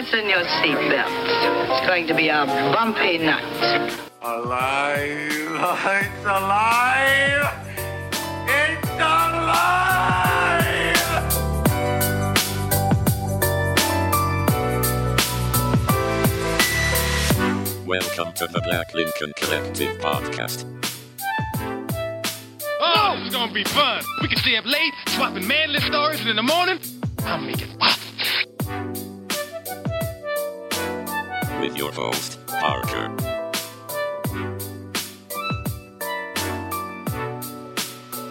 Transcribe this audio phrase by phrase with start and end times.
[0.00, 1.78] Fasten your seatbelts.
[1.78, 3.44] It's going to be a bumpy night.
[4.22, 4.96] Alive!
[5.20, 7.52] It's alive!
[8.48, 9.66] It's alive!
[17.86, 20.64] Welcome to the Black Lincoln Collective podcast.
[22.80, 24.02] Oh, this is gonna be fun.
[24.22, 26.78] We can stay up late, swapping manly stories, and in the morning,
[27.24, 27.78] I'll make it
[31.60, 33.14] With your host, Parker.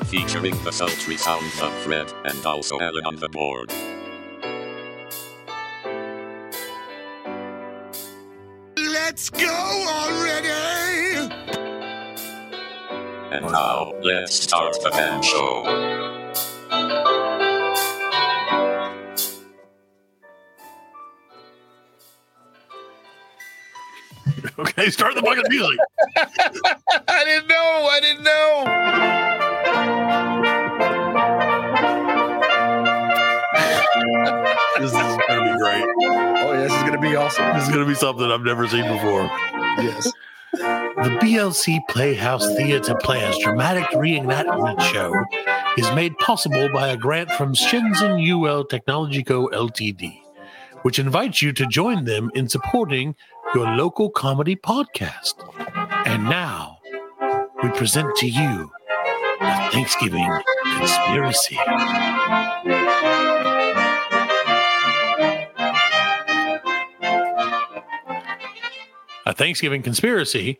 [0.06, 3.72] Featuring the sultry sounds of Fred and also Allan on the board.
[8.78, 10.50] Let's go already!
[13.32, 15.99] And now, let's start the band show.
[24.60, 25.80] Okay, start the fucking music.
[27.08, 27.88] I didn't know.
[27.90, 28.66] I didn't know.
[34.80, 35.86] This is gonna be great.
[36.44, 37.46] Oh, yeah, this is going to be awesome.
[37.56, 39.24] This is gonna be something I've never seen before.
[39.78, 40.12] Yes.
[40.52, 45.14] The BLC Playhouse Theatre Players Dramatic Reenactment Show
[45.78, 49.48] is made possible by a grant from Shenzhen UL Technology Co.
[49.48, 50.20] Ltd.,
[50.82, 53.16] which invites you to join them in supporting
[53.56, 55.34] your local comedy podcast.
[56.06, 56.78] And now,
[57.64, 58.72] we present to you
[59.42, 60.30] a Thanksgiving
[60.78, 61.58] conspiracy.
[69.26, 70.60] A Thanksgiving Conspiracy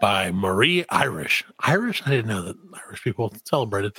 [0.00, 1.44] by Marie Irish.
[1.60, 2.02] Irish?
[2.06, 3.98] I didn't know that Irish people celebrated.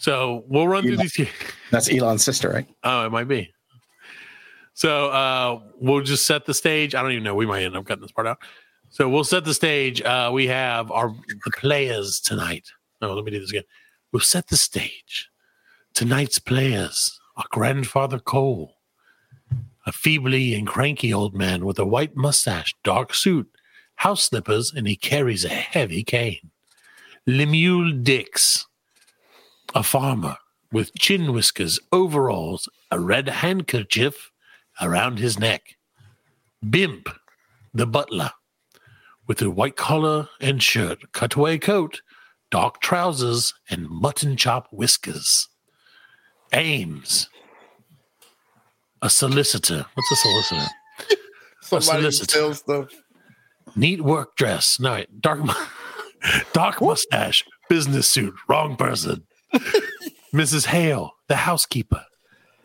[0.00, 1.16] So we'll run through these.
[1.70, 2.66] That's Elon's sister, right?
[2.82, 3.53] Oh, it might be.
[4.74, 6.94] So uh, we'll just set the stage.
[6.94, 7.34] I don't even know.
[7.34, 8.38] We might end up cutting this part out.
[8.90, 10.02] So we'll set the stage.
[10.02, 12.68] Uh, we have our the players tonight.
[13.00, 13.64] No, let me do this again.
[14.12, 15.30] We'll set the stage.
[15.94, 18.76] Tonight's players are grandfather Cole,
[19.86, 23.48] a feebly and cranky old man with a white mustache, dark suit,
[23.96, 26.50] house slippers, and he carries a heavy cane.
[27.26, 28.66] Lemuel Dix,
[29.74, 30.36] a farmer
[30.72, 34.30] with chin whiskers, overalls, a red handkerchief
[34.80, 35.76] around his neck.
[36.64, 37.06] Bimp,
[37.72, 38.30] the butler,
[39.26, 42.02] with a white collar and shirt, cutaway coat,
[42.50, 45.48] dark trousers, and mutton chop whiskers.
[46.52, 47.28] Ames,
[49.02, 49.86] a solicitor.
[49.94, 50.70] What's a solicitor?
[51.62, 52.54] Somebody who solicitor.
[52.54, 52.88] stuff.
[53.76, 54.78] Neat work dress.
[54.78, 55.40] No, wait, dark,
[56.52, 58.34] dark mustache, business suit.
[58.48, 59.26] Wrong person.
[60.34, 60.66] Mrs.
[60.66, 62.04] Hale, the housekeeper.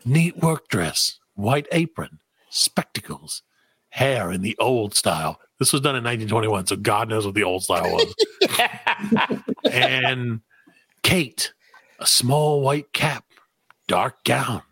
[0.04, 2.20] Neat work dress, white apron,
[2.50, 3.42] spectacles,
[3.90, 5.40] hair in the old style.
[5.58, 8.14] This was done in 1921, so God knows what the old style was.
[9.70, 10.40] and
[11.02, 11.52] Kate,
[11.98, 13.24] a small white cap,
[13.86, 14.62] dark gown,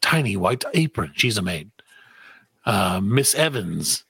[0.00, 1.12] tiny white apron.
[1.16, 1.70] She's a maid.
[2.64, 4.04] Uh, Miss Evans,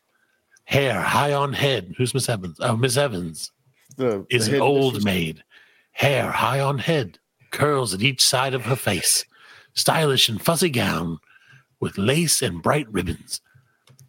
[0.65, 1.95] hair high on head.
[1.97, 2.59] Who's Miss Evans?
[2.61, 3.53] Oh, Miss Evans
[3.97, 5.45] The, is the an old maid.
[5.93, 7.19] Hair high on head,
[7.51, 9.25] curls at each side of her face,
[9.75, 11.19] stylish and fuzzy gown
[11.81, 13.41] with lace and bright ribbons.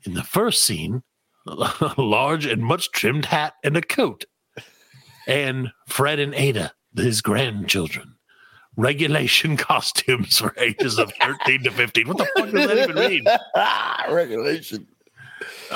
[0.06, 1.04] In the first scene,
[1.48, 4.26] a large and much trimmed hat and a coat.
[5.28, 8.16] And Fred and Ada, his grandchildren.
[8.76, 12.08] Regulation costumes for ages of 13 to 15.
[12.08, 13.26] What the fuck does that even mean?
[14.16, 14.88] Regulation.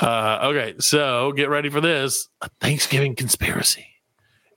[0.00, 3.86] Uh, okay, so get ready for this a Thanksgiving conspiracy.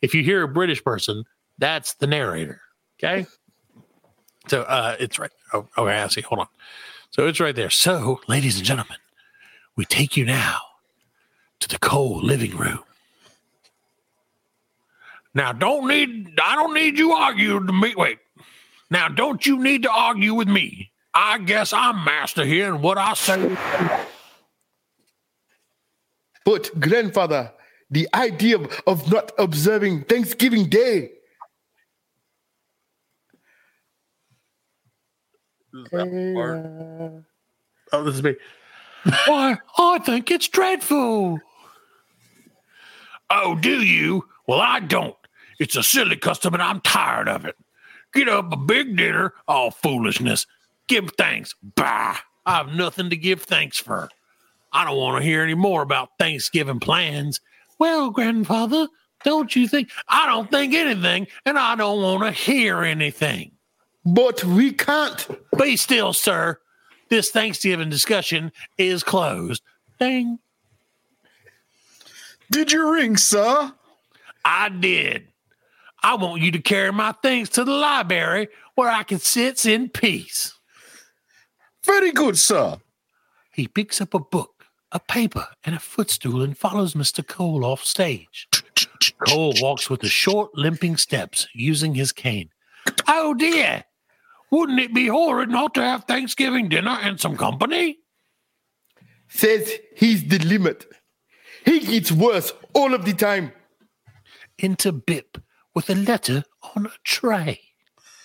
[0.02, 1.24] If you hear a British person,
[1.58, 2.62] that's the narrator.
[3.02, 3.26] Okay.
[4.48, 5.32] So uh, it's right.
[5.54, 6.22] Oh, okay, I see.
[6.22, 6.48] Hold on.
[7.12, 7.70] So it's right there.
[7.70, 8.98] So, ladies and gentlemen,
[9.76, 10.60] we take you now
[11.60, 12.84] to the Cole living room.
[15.34, 17.94] Now, don't need I don't need you argue to me.
[17.96, 18.20] Wait.
[18.90, 20.92] Now, don't you need to argue with me?
[21.14, 23.58] I guess I'm master here, and what I say
[26.46, 27.52] But grandfather,
[27.92, 31.12] the idea of, of not observing Thanksgiving Day.
[35.74, 37.24] Oh,
[38.04, 38.36] this is me.
[39.26, 39.58] Why?
[39.78, 41.40] I think it's dreadful.
[43.30, 44.26] Oh, do you?
[44.48, 45.16] Well, I don't.
[45.60, 47.56] It's a silly custom and I'm tired of it.
[48.14, 50.46] Get up a big dinner, all foolishness.
[50.88, 51.54] Give thanks.
[51.76, 52.18] Bah.
[52.46, 54.10] I have nothing to give thanks for.
[54.72, 57.42] I don't want to hear any more about Thanksgiving plans.
[57.80, 58.88] Well, grandfather,
[59.24, 59.90] don't you think?
[60.08, 63.52] I don't think anything, and I don't want to hear anything.
[64.08, 65.28] But we can't.
[65.60, 66.60] Be still, sir.
[67.10, 69.62] This Thanksgiving discussion is closed.
[70.00, 70.40] Ding.
[72.50, 73.74] Did you ring, sir?
[74.46, 75.28] I did.
[76.02, 79.90] I want you to carry my things to the library where I can sit in
[79.90, 80.54] peace.
[81.86, 82.78] Very good, sir.
[83.52, 87.28] He picks up a book, a paper, and a footstool and follows Mr.
[87.28, 88.48] Cole off stage.
[89.28, 92.52] Cole walks with the short, limping steps, using his cane.
[93.06, 93.84] Oh dear!
[94.52, 97.98] Wouldn't it be horrid not to have Thanksgiving dinner and some company?
[99.28, 100.86] Says he's the limit.
[101.66, 103.52] He gets worse all of the time.
[104.58, 105.38] Into Bip
[105.76, 106.44] with a letter
[106.76, 107.62] on a tray.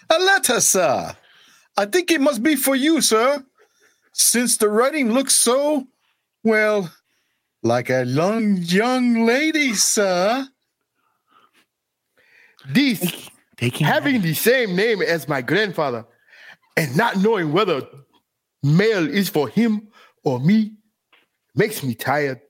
[0.08, 1.16] A letter, sir.
[1.76, 3.44] I think it must be for you, sir.
[4.12, 5.88] Since the writing looks so,
[6.44, 6.92] well,
[7.62, 10.46] like a young young lady, sir.
[12.68, 13.28] This
[13.80, 16.06] having the same name as my grandfather
[16.76, 17.82] and not knowing whether
[18.62, 19.88] mail is for him
[20.24, 20.72] or me
[21.54, 22.40] makes me tired.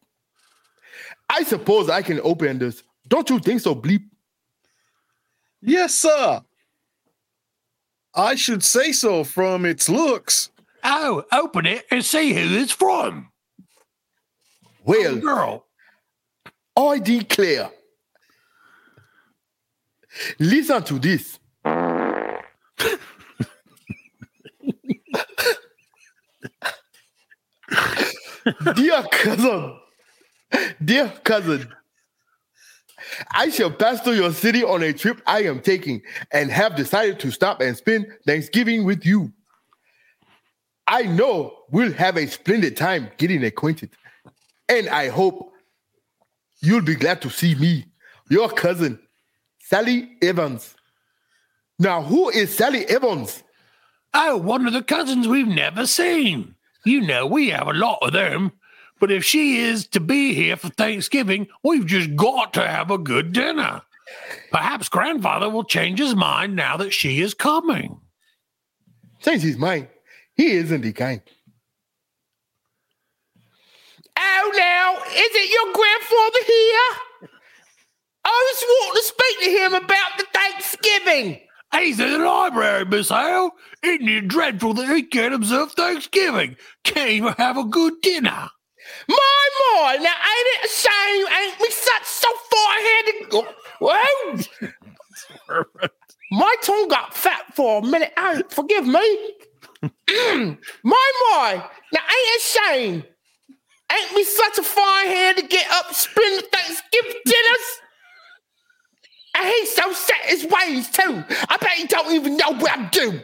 [1.29, 2.83] I suppose I can open this.
[3.09, 4.05] Don't you think so, Bleep?
[5.61, 6.43] Yes, sir.
[8.15, 10.51] I should say so from its looks.
[10.85, 13.31] Oh, open it and see who it's from.
[14.85, 15.65] Well, Girl.
[16.77, 17.71] I declare.
[20.39, 21.39] Listen to this.
[28.75, 29.79] Dear cousin,
[30.85, 31.73] dear cousin,
[33.33, 36.03] I shall pass through your city on a trip I am taking
[36.33, 39.33] and have decided to stop and spend Thanksgiving with you.
[40.87, 43.91] I know we'll have a splendid time getting acquainted,
[44.69, 45.53] and I hope
[46.61, 47.87] you'll be glad to see me,
[48.29, 48.99] your cousin,
[49.59, 50.75] Sally Evans.
[51.79, 53.43] Now, who is Sally Evans?
[54.15, 56.55] Oh, one of the cousins we've never seen.
[56.85, 58.53] You know, we have a lot of them.
[59.01, 62.99] But if she is to be here for Thanksgiving, we've just got to have a
[62.99, 63.83] good dinner.
[64.51, 68.01] Perhaps grandfather will change his mind now that she is coming.
[69.21, 69.89] Change his mind.
[70.35, 71.21] He isn't the kind.
[74.17, 77.31] Oh, now, is it your grandfather here?
[78.25, 81.41] I just want to speak to him about the Thanksgiving.
[81.75, 83.51] He's in the library, Miss Hale.
[83.83, 86.57] Isn't it dreadful that he can't observe Thanksgiving?
[86.85, 88.49] Can't even have a good dinner.
[89.09, 91.27] My, my, now ain't it a shame?
[91.41, 93.05] Ain't we such so far ahead?
[93.81, 95.65] Whoa!
[96.33, 98.13] my tongue got fat for a minute.
[98.17, 99.31] Oh, forgive me.
[99.83, 100.59] Mm.
[100.85, 101.55] my, my,
[101.93, 103.05] now ain't it a shame?
[103.93, 107.81] Ain't we such a far ahead to get up splendid Thanksgiving dinners?
[109.37, 111.25] And he's so set his ways too.
[111.49, 113.21] I bet he don't even know what I do.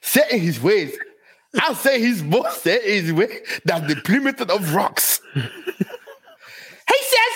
[0.00, 0.96] set in his ways.
[1.60, 5.20] I'll say he's more set in his way than the Plymouth of rocks.
[5.34, 5.50] he says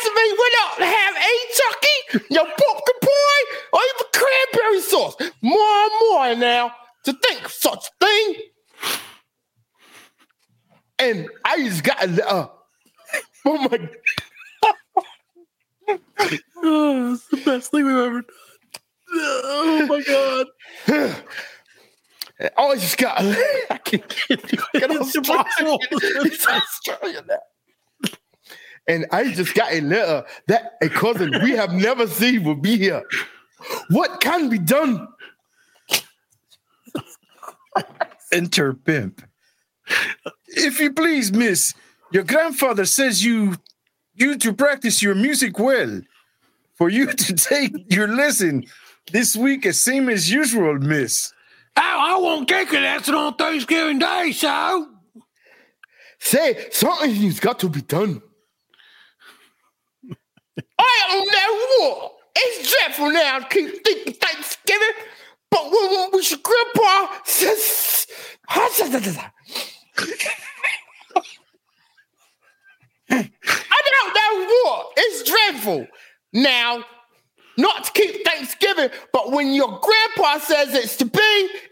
[0.04, 5.16] to me, we're not have a turkey, no pumpkin pie, or even cranberry sauce.
[5.40, 6.72] More and more now
[7.04, 8.34] to think such thing.
[10.98, 12.24] And I just got a letter.
[12.28, 12.46] Uh,
[13.46, 13.88] oh my
[16.56, 18.30] Oh, it's the best thing we've ever done.
[19.10, 21.16] Oh my god.
[22.56, 23.42] Oh, I just got a letter.
[23.70, 24.60] I can't get it.
[24.74, 25.80] It's impossible.
[25.90, 28.10] It's Australian now.
[28.86, 32.54] And I just got a letter uh, that a cousin we have never seen will
[32.54, 33.02] be here.
[33.90, 35.08] What can be done?
[38.32, 39.22] Enter Pimp.
[40.48, 41.74] If you please, miss,
[42.12, 43.56] your grandfather says you
[44.14, 46.00] you to practice your music well.
[46.74, 48.64] For you to take your lesson
[49.12, 51.32] this week as same as usual, miss.
[51.76, 54.88] Oh, I won't take a lesson on Thanksgiving Day, so.
[56.18, 58.20] Say something's got to be done.
[60.78, 62.14] I don't know what.
[62.34, 64.88] It's dreadful now to keep thinking Thanksgiving,
[65.50, 68.06] but when, when, when your grandpa says,
[73.10, 73.28] I
[73.84, 74.92] don't know what.
[74.96, 75.86] It's dreadful.
[76.32, 76.84] Now,
[77.56, 81.18] not to keep Thanksgiving, but when your grandpa says it's to be,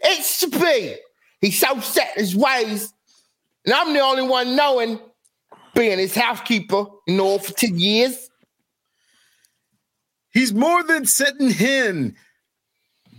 [0.03, 0.95] it's to be.
[1.41, 2.93] He's so set in his ways.
[3.65, 4.99] And I'm the only one knowing,
[5.75, 8.29] being his housekeeper in all for 10 years.
[10.31, 12.15] He's more than sitting hen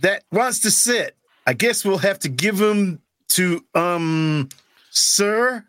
[0.01, 1.15] that wants to sit.
[1.45, 4.49] I guess we'll have to give him to um
[4.91, 5.65] sir.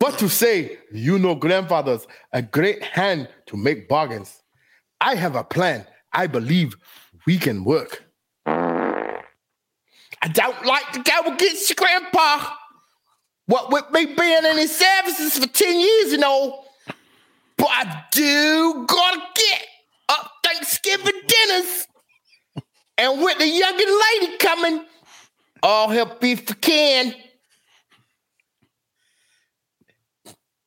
[0.00, 4.42] But to say, you know, grandfather's a great hand to make bargains.
[5.00, 5.86] I have a plan.
[6.12, 6.76] I believe
[7.26, 8.04] we can work.
[8.46, 12.54] I don't like to go against your grandpa.
[13.46, 16.66] What with me being in his services for 10 years and all.
[17.56, 19.62] But I do gotta get
[20.08, 21.86] up Thanksgiving dinners.
[22.98, 24.84] And with the younger lady coming,
[25.62, 27.14] I'll help if I can.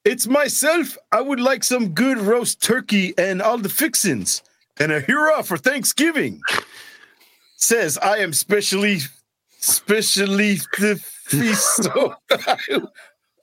[0.03, 0.97] It's myself.
[1.11, 4.41] I would like some good roast turkey and all the fixins.
[4.79, 6.41] And a hurrah for Thanksgiving.
[7.55, 8.99] Says I am specially,
[9.59, 10.95] specially the
[11.25, 11.83] feast.
[11.83, 12.15] So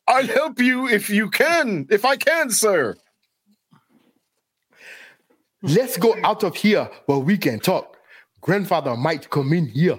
[0.08, 2.96] I'll help you if you can, if I can, sir.
[5.62, 7.96] Let's go out of here where we can talk.
[8.40, 9.98] Grandfather might come in here.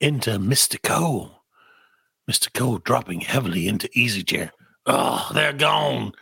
[0.00, 0.82] Into Mr.
[0.82, 1.42] Cole.
[2.30, 2.52] Mr.
[2.52, 4.50] Cole dropping heavily into easy chair.
[4.86, 6.12] Oh, they're gone.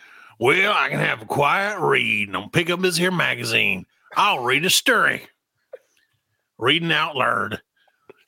[0.40, 3.86] Well, I can have a quiet read and I'll pick up this here magazine.
[4.16, 5.28] I'll read a story.
[6.58, 7.60] Reading out loud.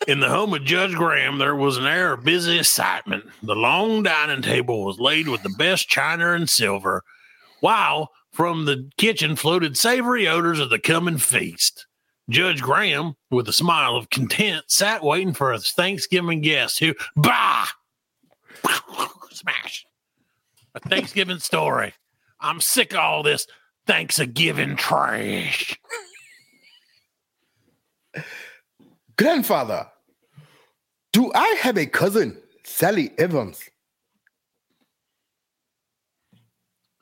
[0.07, 3.25] In the home of Judge Graham, there was an air of busy excitement.
[3.43, 7.03] The long dining table was laid with the best china and silver,
[7.61, 11.87] while from the kitchen floated savory odors of the coming feast.
[12.31, 17.67] Judge Graham, with a smile of content, sat waiting for his Thanksgiving guest who, bah!
[19.31, 19.85] Smash.
[20.75, 21.93] A Thanksgiving story.
[22.41, 23.47] I'm sick of all this
[23.87, 25.79] Thanksgiving trash.
[29.19, 29.89] Grandfather,
[31.13, 33.69] do I have a cousin, Sally Evans?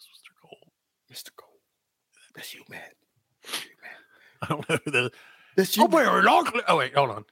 [0.01, 0.31] Mr.
[0.41, 0.73] Cole.
[1.13, 1.29] Mr.
[1.37, 1.61] Cole.
[2.35, 2.88] That's you, man.
[4.43, 5.11] I don't know who that is.
[5.57, 5.79] That's.
[5.79, 6.63] Oh, very likely.
[6.69, 7.25] Oh, wait, hold on.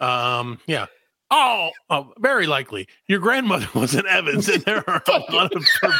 [0.00, 0.86] Um, yeah.
[1.30, 2.88] Oh, oh, very likely.
[3.06, 5.90] Your grandmother was in Evans, and there are a lot of people.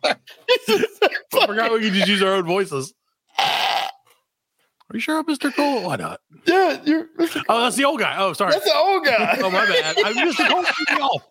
[0.00, 2.92] I forgot we could just use our own voices.
[3.38, 5.54] Are you sure, Mr.
[5.54, 5.84] Cole?
[5.84, 6.20] Why not?
[6.46, 7.08] Yeah, you're.
[7.48, 8.16] Oh, that's the old guy.
[8.18, 8.52] Oh, sorry.
[8.52, 9.38] That's the old guy.
[9.40, 9.96] Oh, my bad.
[10.04, 10.98] I'm Mr.
[10.98, 11.22] Cole.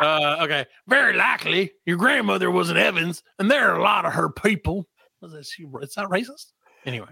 [0.00, 0.66] Uh, okay.
[0.88, 4.88] Very likely your grandmother was in Evans, and there are a lot of her people.
[5.20, 5.66] Was that she?
[5.82, 6.52] It's not racist.
[6.84, 7.08] Anyway.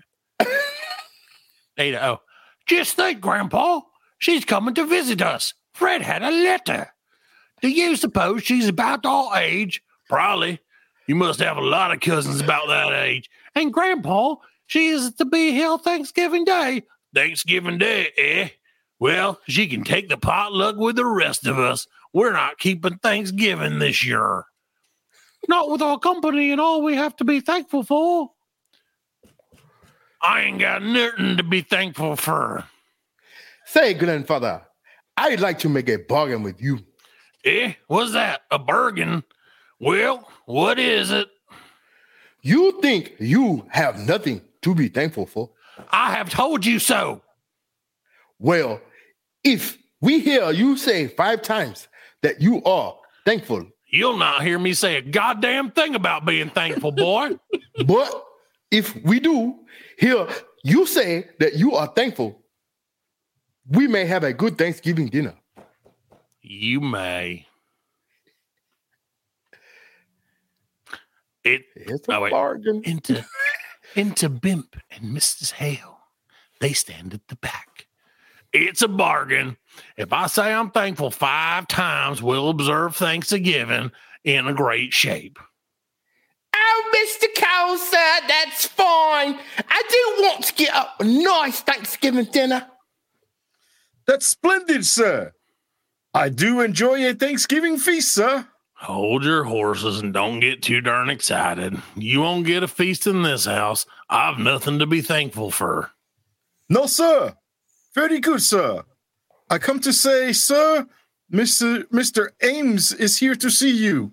[1.78, 2.06] Ada.
[2.06, 2.20] Oh,
[2.66, 3.80] just think, Grandpa.
[4.18, 5.54] She's coming to visit us.
[5.74, 6.88] Fred had a letter.
[7.60, 9.82] Do you suppose she's about our age?
[10.08, 10.60] Probably.
[11.06, 13.30] You must have a lot of cousins about that age.
[13.54, 14.36] And Grandpa,
[14.66, 16.82] she is to be here Thanksgiving Day.
[17.14, 18.48] Thanksgiving Day, eh?
[19.00, 21.86] Well, she can take the potluck with the rest of us.
[22.12, 24.44] We're not keeping Thanksgiving this year.
[25.48, 28.30] Not with our company and all we have to be thankful for.
[30.22, 32.64] I ain't got nothing to be thankful for.
[33.64, 34.62] Say, grandfather,
[35.16, 36.80] I'd like to make a bargain with you.
[37.44, 37.74] Eh?
[37.86, 38.42] What's that?
[38.50, 39.24] A bargain?
[39.80, 41.28] Well, what is it?
[42.42, 45.50] You think you have nothing to be thankful for?
[45.90, 47.22] I have told you so.
[48.38, 48.80] Well,
[49.44, 51.88] if we hear you say five times
[52.22, 56.92] that you are thankful, You'll not hear me say a goddamn thing about being thankful,
[56.92, 57.38] boy.
[57.86, 58.24] but
[58.70, 59.60] if we do
[59.98, 60.28] hear
[60.62, 62.42] you say that you are thankful,
[63.66, 65.34] we may have a good Thanksgiving dinner.
[66.42, 67.46] you may.
[71.44, 72.82] It It's a Oh, bargain.
[72.84, 73.24] into
[73.94, 75.52] into Bimp and Mrs.
[75.52, 75.98] Hale.
[76.60, 77.86] They stand at the back.
[78.52, 79.56] It's a bargain.
[79.96, 83.92] If I say I'm thankful five times, we'll observe Thanksgiving
[84.24, 85.38] in a great shape.
[86.54, 87.26] Oh, Mr.
[87.42, 89.38] Cole, sir, that's fine.
[89.68, 92.66] I do want to get up a nice Thanksgiving dinner.
[94.06, 95.32] That's splendid, sir.
[96.14, 98.48] I do enjoy a Thanksgiving feast, sir.
[98.72, 101.76] Hold your horses and don't get too darn excited.
[101.96, 103.84] You won't get a feast in this house.
[104.08, 105.90] I've nothing to be thankful for.
[106.68, 107.34] No, sir.
[107.94, 108.82] Very good, sir.
[109.50, 110.86] I come to say, sir,
[111.32, 111.84] Mr.
[111.84, 112.28] Mr.
[112.42, 114.12] Ames is here to see you.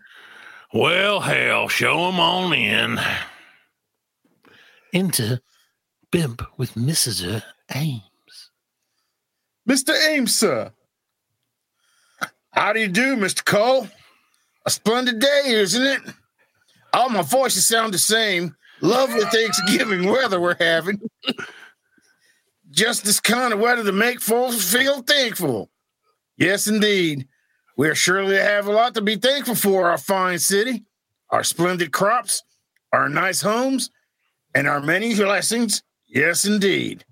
[0.74, 3.00] Well, hell, show him on in.
[4.92, 5.42] Into
[6.12, 7.26] Bimp with Mrs.
[7.26, 8.52] Er Ames.
[9.70, 9.94] Mr.
[10.10, 10.72] Ames, sir.
[12.52, 13.44] How do you do, Mr.
[13.44, 13.88] Cole?
[14.66, 16.02] A splendid day, isn't it?
[16.94, 18.56] All my voices sound the same.
[18.82, 21.00] Lovely Thanksgiving weather we're having.
[22.76, 25.70] Just this kind of weather to make folks feel thankful.
[26.38, 27.26] Yes, indeed.
[27.78, 30.84] We're surely have a lot to be thankful for our fine city,
[31.30, 32.44] our splendid crops,
[32.92, 33.92] our nice homes,
[34.54, 35.84] and our many blessings.
[36.06, 37.06] Yes, indeed.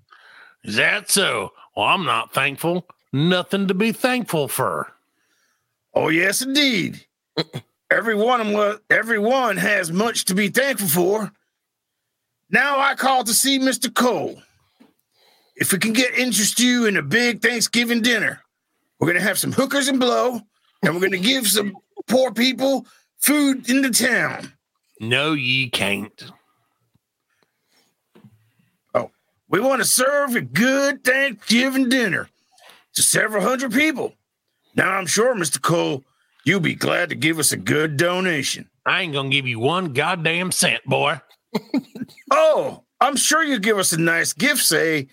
[0.64, 1.52] Is that so?
[1.74, 2.86] Well, I'm not thankful.
[3.10, 4.92] Nothing to be thankful for.
[5.94, 7.06] Oh, yes, indeed.
[7.90, 11.32] everyone, every one has much to be thankful for.
[12.50, 13.92] Now I call to see Mr.
[13.92, 14.42] Cole.
[15.56, 18.40] If we can get interest you in a big Thanksgiving dinner,
[18.98, 20.40] we're gonna have some hookers and blow,
[20.82, 22.86] and we're gonna give some poor people
[23.18, 24.52] food in the town.
[25.00, 26.24] No, ye can't.
[28.94, 29.10] Oh,
[29.48, 32.28] we want to serve a good Thanksgiving dinner
[32.94, 34.14] to several hundred people.
[34.74, 35.60] Now I'm sure, Mr.
[35.62, 36.02] Cole,
[36.44, 38.68] you'll be glad to give us a good donation.
[38.84, 41.20] I ain't gonna give you one goddamn cent, boy.
[42.30, 45.08] Oh, I'm sure you'll give us a nice gift, say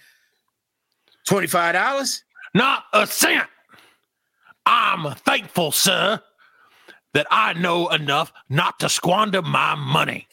[1.28, 2.22] $25.
[2.54, 3.48] Not a cent.
[4.66, 6.22] I'm thankful, sir,
[7.14, 10.28] that I know enough not to squander my money.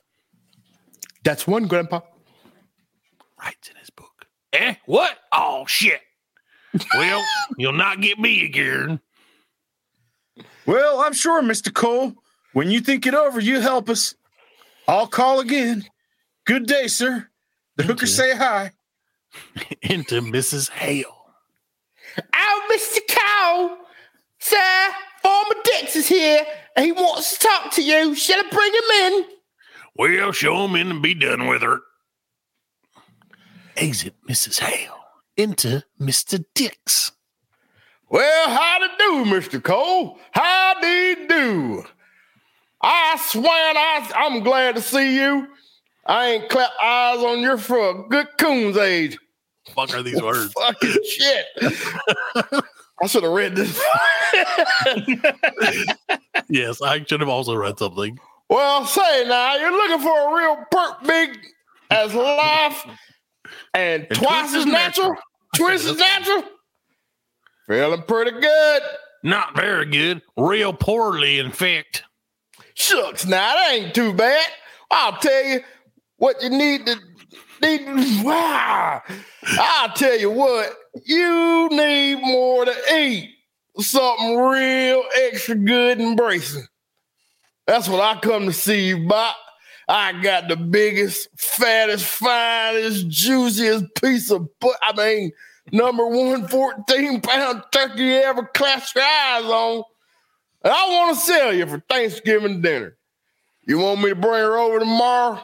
[1.24, 2.00] That's one, Grandpa.
[3.40, 4.26] Writes in his book.
[4.52, 4.74] Eh?
[4.86, 5.16] What?
[5.32, 6.00] Oh shit.
[6.94, 7.24] Well,
[7.56, 9.00] you'll not get me again.
[10.66, 11.72] Well, I'm sure, Mr.
[11.72, 12.14] Cole,
[12.52, 14.14] when you think it over, you help us.
[14.86, 15.84] I'll call again.
[16.44, 17.28] Good day, sir.
[17.76, 18.72] The hookers say hi.
[19.82, 20.70] Into Mrs.
[20.70, 21.14] Hale.
[22.34, 23.00] Oh, Mr.
[23.08, 23.78] Cole.
[24.38, 24.88] Sir,
[25.22, 26.44] Farmer Dix is here
[26.76, 28.14] and he wants to talk to you.
[28.14, 29.24] Shall I bring him in?
[29.96, 31.80] Well, show him in and be done with her.
[33.76, 34.60] Exit Mrs.
[34.60, 34.96] Hale
[35.36, 36.44] into Mr.
[36.54, 37.12] Dix.
[38.08, 39.62] Well, how to do, Mr.
[39.62, 40.18] Cole?
[40.32, 41.84] How do you do?
[42.80, 45.48] I swan, I, I'm glad to see you.
[46.06, 49.18] I ain't clapped eyes on you for a good coon's age.
[49.74, 50.52] Fuck are these words?
[50.52, 51.46] Fucking shit.
[53.00, 53.80] I should have read this.
[56.48, 58.18] yes, I should have also read something.
[58.50, 61.38] well, say now, you're looking for a real perk big
[61.90, 62.84] as life
[63.74, 65.14] and, And twice as natural.
[65.54, 66.42] Twice as natural.
[67.68, 68.82] Feeling pretty good.
[69.22, 70.22] Not very good.
[70.36, 72.02] Real poorly, in fact.
[72.74, 74.46] Shucks, now that ain't too bad.
[74.90, 75.60] I'll tell you
[76.18, 76.96] what you need to
[77.62, 78.24] need.
[78.24, 79.02] Wow,
[79.44, 80.72] I'll tell you what
[81.04, 83.34] you need more to eat.
[83.78, 86.66] Something real extra good and bracing.
[87.66, 89.34] That's what I come to see you about.
[89.88, 95.32] I got the biggest, fattest, finest, juiciest piece of but I mean,
[95.72, 99.84] number one 14 pound turkey you ever cast your eyes on.
[100.64, 102.96] And I want to sell you for Thanksgiving dinner.
[103.64, 105.40] You want me to bring her over tomorrow?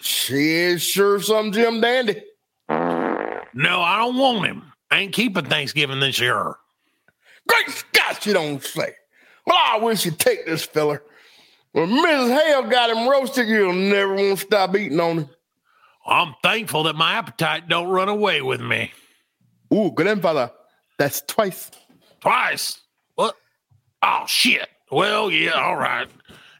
[0.00, 2.22] She is sure some Jim Dandy.
[2.68, 4.72] No, I don't want him.
[4.90, 6.54] I ain't keeping Thanksgiving this year.
[7.48, 8.94] Great Scott, you don't say.
[9.46, 11.02] Well, I wish you'd take this feller.
[11.72, 12.40] When Mrs.
[12.40, 15.30] Hale got him roasted, you'll never want to stop eating on him.
[16.06, 18.92] I'm thankful that my appetite don't run away with me.
[19.72, 20.50] Ooh, grandfather,
[20.98, 21.70] that's twice.
[22.20, 22.80] Twice.
[23.14, 23.36] What?
[24.02, 24.68] Oh shit.
[24.90, 26.08] Well, yeah, all right.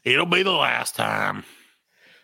[0.03, 1.43] It'll be the last time.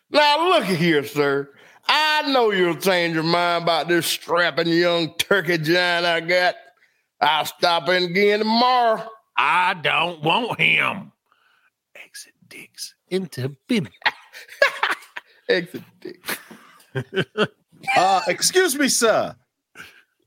[0.10, 1.50] Now, look here, sir.
[1.88, 6.56] I know you'll change your mind about this strapping young turkey giant I got.
[7.22, 9.08] I'll stop in again tomorrow.
[9.38, 11.12] I don't want him.
[11.96, 13.88] Exit Dix into Bim.
[15.50, 16.39] Exit dick.
[17.96, 19.36] Uh, excuse me, sir,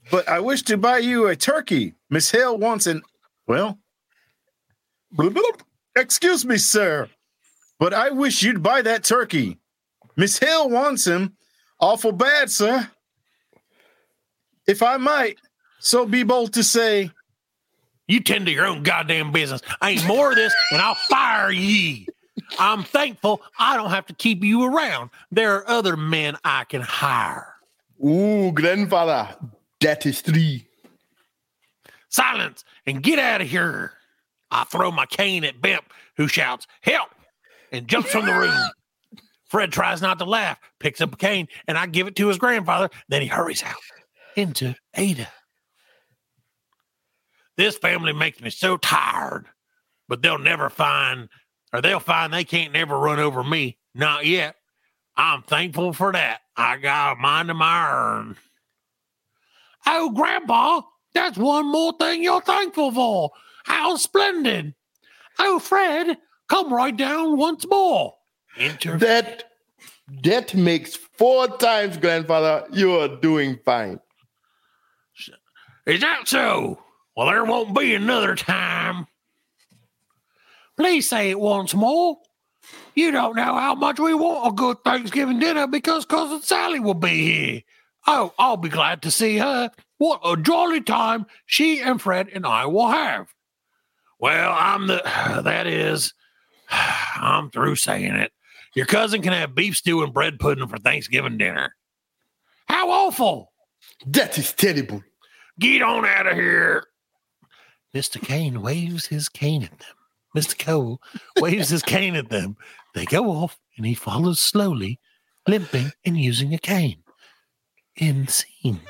[0.08, 1.94] but I wish to buy you a turkey.
[2.08, 3.02] Miss Hale wants an,
[3.48, 3.76] well,
[5.14, 5.60] bloop, bloop.
[5.96, 7.10] excuse me, sir,
[7.80, 9.58] but I wish you'd buy that turkey.
[10.20, 11.32] Miss Hill wants him
[11.80, 12.90] awful bad, sir.
[14.66, 15.38] If I might,
[15.78, 17.10] so be bold to say,
[18.06, 19.62] You tend to your own goddamn business.
[19.80, 22.06] I ain't more of this, and I'll fire ye.
[22.58, 25.08] I'm thankful I don't have to keep you around.
[25.32, 27.54] There are other men I can hire.
[28.04, 29.34] Ooh, grandfather,
[29.80, 30.66] that is three.
[32.10, 33.94] Silence and get out of here.
[34.50, 35.84] I throw my cane at Bimp,
[36.18, 37.08] who shouts, Help!
[37.72, 38.70] and jumps from the room.
[39.50, 42.38] Fred tries not to laugh, picks up a cane, and I give it to his
[42.38, 42.88] grandfather.
[43.08, 43.74] Then he hurries out
[44.36, 45.28] into Ada.
[47.56, 49.46] This family makes me so tired,
[50.08, 51.28] but they'll never find,
[51.72, 53.76] or they'll find they can't never run over me.
[53.92, 54.54] Not yet.
[55.16, 56.40] I'm thankful for that.
[56.56, 58.36] I got a mind of my own.
[59.84, 60.82] Oh, Grandpa,
[61.12, 63.30] that's one more thing you're thankful for.
[63.64, 64.74] How splendid.
[65.40, 68.14] Oh, Fred, come right down once more.
[68.98, 69.44] That
[70.22, 72.66] that makes four times, grandfather.
[72.72, 74.00] You are doing fine.
[75.86, 76.82] Is that so?
[77.16, 79.06] Well, there won't be another time.
[80.76, 82.18] Please say it once more.
[82.94, 86.94] You don't know how much we want a good Thanksgiving dinner because Cousin Sally will
[86.94, 87.62] be here.
[88.06, 89.70] Oh, I'll be glad to see her.
[89.98, 93.28] What a jolly time she and Fred and I will have.
[94.18, 95.02] Well, I'm the,
[95.44, 96.14] that is,
[96.70, 98.32] I'm through saying it.
[98.74, 101.74] Your cousin can have beef stew and bread pudding for Thanksgiving dinner.
[102.66, 103.52] How awful!
[104.06, 105.02] That is terrible.
[105.58, 106.86] Get on out of here.
[107.94, 108.20] Mr.
[108.20, 109.96] Kane waves his cane at them.
[110.36, 110.56] Mr.
[110.56, 111.00] Cole
[111.40, 112.56] waves his cane at them.
[112.94, 115.00] They go off, and he follows slowly,
[115.48, 117.02] limping and using a cane.
[117.96, 118.80] End scene.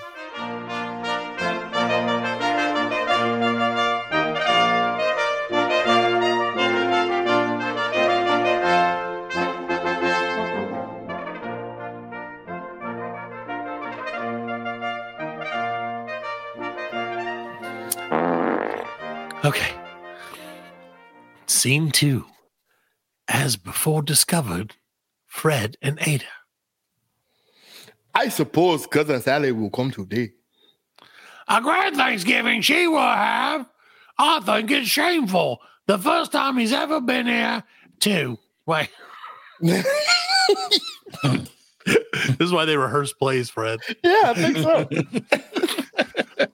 [21.61, 22.25] Scene two.
[23.29, 24.77] As before discovered,
[25.27, 26.25] Fred and Ada.
[28.14, 30.33] I suppose cousin Sally will come today.
[31.49, 33.68] A great Thanksgiving she will have.
[34.16, 35.61] I think it's shameful.
[35.85, 37.62] The first time he's ever been here,
[37.99, 38.38] too.
[38.64, 38.88] Wait.
[39.61, 39.85] this
[42.40, 43.81] is why they rehearse plays, Fred.
[44.03, 44.57] Yeah, I think
[46.38, 46.49] so.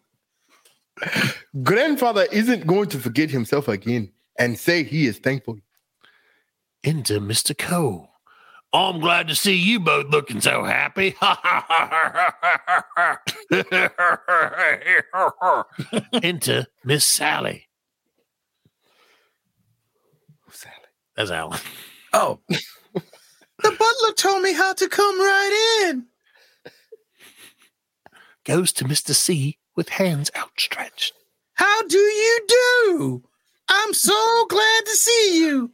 [1.63, 5.59] Grandfather isn't going to forget himself again and say he is thankful.
[6.83, 7.57] Into Mr.
[7.57, 8.11] Cole.
[8.73, 11.15] Oh, I'm glad to see you both looking so happy.
[16.23, 17.67] Into Miss Sally.
[20.51, 20.75] Sally.
[21.17, 21.61] That's Allan.
[22.13, 22.41] Oh.
[22.49, 22.61] the
[23.63, 26.07] butler told me how to come right in.
[28.45, 29.15] Goes to Mr.
[29.15, 31.15] C with hands outstretched.
[31.55, 33.23] How do you do?
[33.69, 35.71] I'm so glad to see you.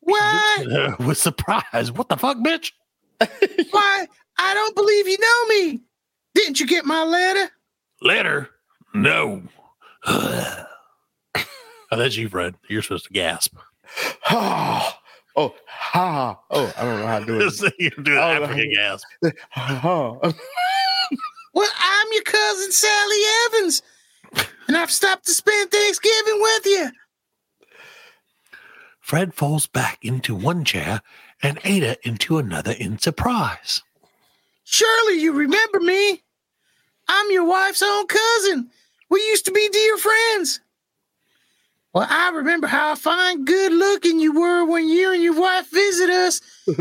[0.00, 0.66] Why?
[0.70, 1.92] Uh, with surprise.
[1.92, 2.72] What the fuck, bitch?
[3.70, 4.06] Why?
[4.38, 5.80] I don't believe you know me.
[6.34, 7.50] Didn't you get my letter?
[8.00, 8.48] Letter?
[8.94, 9.42] No.
[10.06, 10.66] oh,
[11.90, 12.54] that's you, Fred.
[12.68, 13.54] You're supposed to gasp.
[15.40, 16.36] Oh, ha.
[16.50, 17.74] Oh, I don't know how to do it.
[17.78, 19.06] You're doing Oh, African gasp.
[21.54, 23.82] Well, I'm your cousin Sally Evans,
[24.68, 26.90] and I've stopped to spend Thanksgiving with you.
[29.00, 31.00] Fred falls back into one chair
[31.42, 33.82] and Ada into another in surprise.
[34.64, 36.22] Surely you remember me.
[37.08, 38.70] I'm your wife's own cousin.
[39.08, 40.60] We used to be dear friends.
[41.94, 46.10] Well, I remember how fine, good looking you were when you and your wife visit
[46.10, 46.42] us.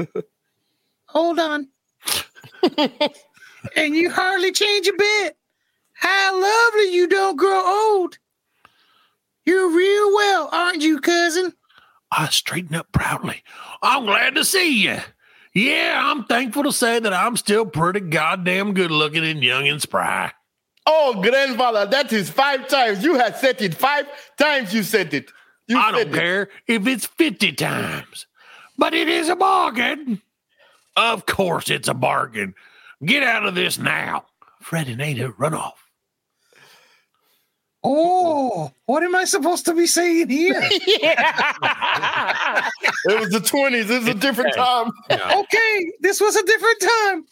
[1.05, 1.69] Hold on.
[3.75, 5.36] and you hardly change a bit.
[5.99, 8.17] How lovely you don't grow old.
[9.45, 11.53] You're real well, aren't you, cousin?
[12.11, 13.43] I straighten up proudly.
[13.81, 14.97] I'm glad to see you.
[15.53, 19.81] Yeah, I'm thankful to say that I'm still pretty goddamn good looking and young and
[19.81, 20.31] spry.
[20.85, 23.03] Oh, grandfather, that is five times.
[23.03, 24.05] You have said it five
[24.37, 24.73] times.
[24.73, 25.31] You said it.
[25.67, 26.17] You I said don't it.
[26.17, 28.27] care if it's 50 times,
[28.77, 30.21] but it is a bargain.
[30.95, 32.55] Of course, it's a bargain.
[33.03, 34.25] Get out of this now.
[34.61, 35.86] Fred and Ada run off.
[37.89, 40.61] Oh, what am I supposed to be saying here?
[43.05, 43.89] It was the 20s.
[43.89, 44.91] It's a different time.
[45.09, 47.25] okay, this was a different time.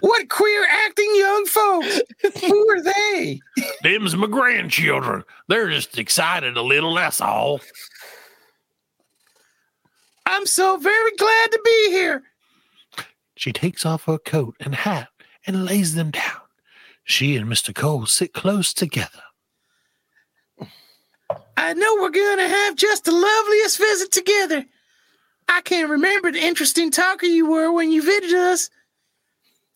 [0.00, 2.00] What queer acting young folks?
[2.42, 3.40] Who are they?
[3.82, 5.24] Them's my grandchildren.
[5.48, 7.60] They're just excited a little, that's all.
[10.26, 12.22] I'm so very glad to be here.
[13.36, 15.08] She takes off her coat and hat
[15.46, 16.40] and lays them down.
[17.02, 17.74] She and Mr.
[17.74, 19.22] Cole sit close together.
[21.56, 24.64] I know we're going to have just the loveliest visit together.
[25.48, 28.70] I can't remember the interesting talker you were when you visited us.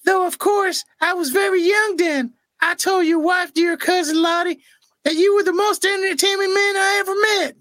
[0.04, 2.34] Though, of course, I was very young then.
[2.60, 4.60] I told your wife, dear cousin Lottie,
[5.04, 7.14] that you were the most entertaining man I ever
[7.44, 7.56] met.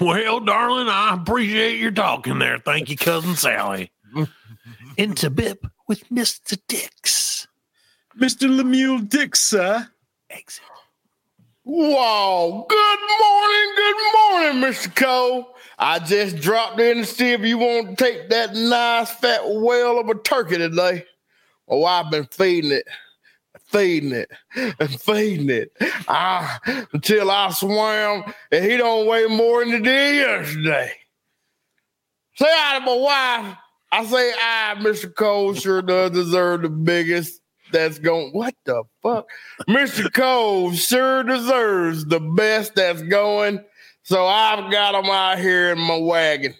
[0.00, 2.58] Well, darling, I appreciate your talking there.
[2.58, 3.90] Thank you, cousin Sally.
[4.98, 6.58] Into Bip with Mr.
[6.68, 7.46] Dix.
[8.18, 8.54] Mr.
[8.54, 9.88] Lemuel Dix, sir.
[10.28, 10.62] Exit.
[11.64, 12.66] Wow.
[12.68, 13.72] Good morning.
[13.76, 14.96] Good morning, Mr.
[14.96, 15.54] Cole.
[15.78, 20.00] I just dropped in to see if you want to take that nice fat whale
[20.00, 21.04] of a turkey today.
[21.68, 22.86] Oh, I've been feeding it,
[23.66, 25.72] feeding it, and feeding it
[26.08, 26.58] ah,
[26.92, 30.92] until I swam and he don't weigh more than he did yesterday.
[32.34, 33.56] Say hi to my wife.
[33.92, 35.14] I say I, Mr.
[35.14, 37.41] Cole, sure does deserve the biggest
[37.72, 38.30] that's going.
[38.32, 39.28] What the fuck?
[39.68, 40.12] Mr.
[40.12, 43.64] Cole sure deserves the best that's going.
[44.04, 46.54] So I've got him out here in my wagon.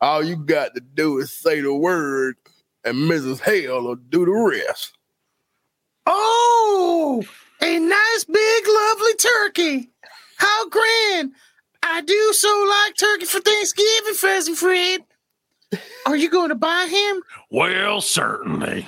[0.00, 2.36] All you got to do is say the word,
[2.84, 3.40] and Mrs.
[3.40, 4.96] Hale will do the rest.
[6.06, 7.24] Oh,
[7.60, 9.90] a nice big lovely turkey.
[10.36, 11.32] How grand.
[11.82, 15.00] I do so like turkey for Thanksgiving, Pheasant Fred.
[16.06, 17.22] Are you going to buy him?
[17.50, 18.86] Well, certainly.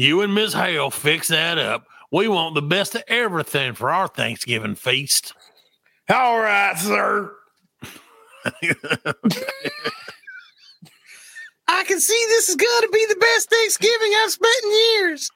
[0.00, 1.86] You and Miss Hale fix that up.
[2.10, 5.34] We want the best of everything for our Thanksgiving feast.
[6.08, 7.30] All right, sir.
[11.68, 15.30] I can see this is going to be the best Thanksgiving I've spent in years.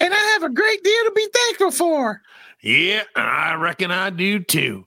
[0.00, 2.22] And I have a great deal to be thankful for.
[2.62, 4.86] Yeah, I reckon I do too.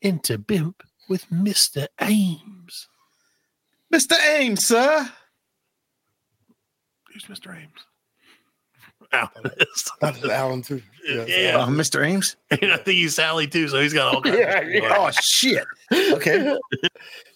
[0.00, 1.88] Into Bimp with Mr.
[2.00, 2.88] Ames.
[3.92, 4.14] Mr.
[4.26, 5.12] Ames, sir.
[7.12, 7.54] Who's Mr.
[7.54, 7.84] Ames?
[9.12, 9.90] Allan is.
[10.00, 10.82] That's Allan too.
[11.06, 11.24] Yeah.
[11.26, 11.58] Yeah.
[11.58, 12.04] Uh, Mr.
[12.04, 12.34] Ames?
[12.50, 14.96] And I think he's Sally too, so he's got all kinds Yeah, of yeah.
[14.98, 15.64] Oh, shit.
[15.92, 16.56] Okay.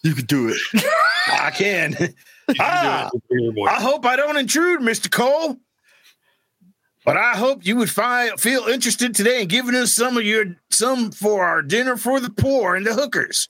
[0.03, 0.57] You can do it.
[1.29, 1.95] I can.
[2.59, 5.09] Ah, Oh, I hope I don't intrude, Mr.
[5.09, 5.57] Cole.
[7.05, 10.47] But I hope you would fi- feel interested today in giving us some of your
[10.71, 13.49] some for our dinner for the poor and the hookers.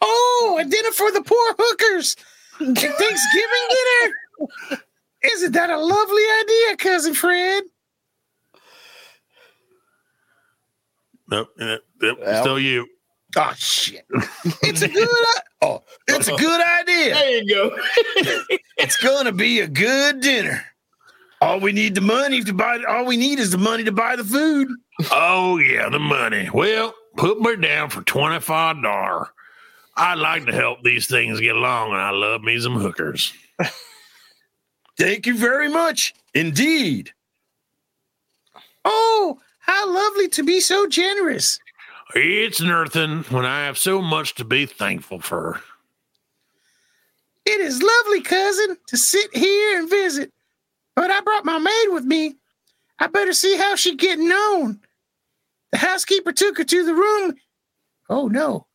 [0.00, 2.14] oh, a dinner for the poor hookers.
[2.58, 4.14] Thanksgiving dinner.
[5.22, 7.64] Isn't that a lovely idea, cousin Fred?
[11.30, 11.48] Nope.
[11.58, 12.42] yep, Al?
[12.42, 12.86] Still you.
[13.36, 14.04] Oh shit!
[14.62, 15.08] It's a good.
[15.62, 17.14] Oh, it's a good idea.
[17.14, 17.76] There you go.
[18.76, 20.62] It's gonna be a good dinner.
[21.40, 22.82] All we need the money to buy.
[22.86, 24.68] All we need is the money to buy the food.
[25.10, 26.50] Oh yeah, the money.
[26.52, 29.28] Well, put me down for twenty five dollar.
[29.96, 33.32] I like to help these things get along, and I love me some hookers.
[34.98, 37.12] Thank you very much indeed.
[38.84, 41.58] Oh, how lovely to be so generous.
[42.14, 45.60] It's nothing when I have so much to be thankful for.
[47.44, 50.32] It is lovely, cousin, to sit here and visit.
[50.94, 52.36] But I brought my maid with me.
[52.98, 54.80] I better see how she getting on.
[55.72, 57.34] The housekeeper took her to the room.
[58.08, 58.66] Oh no.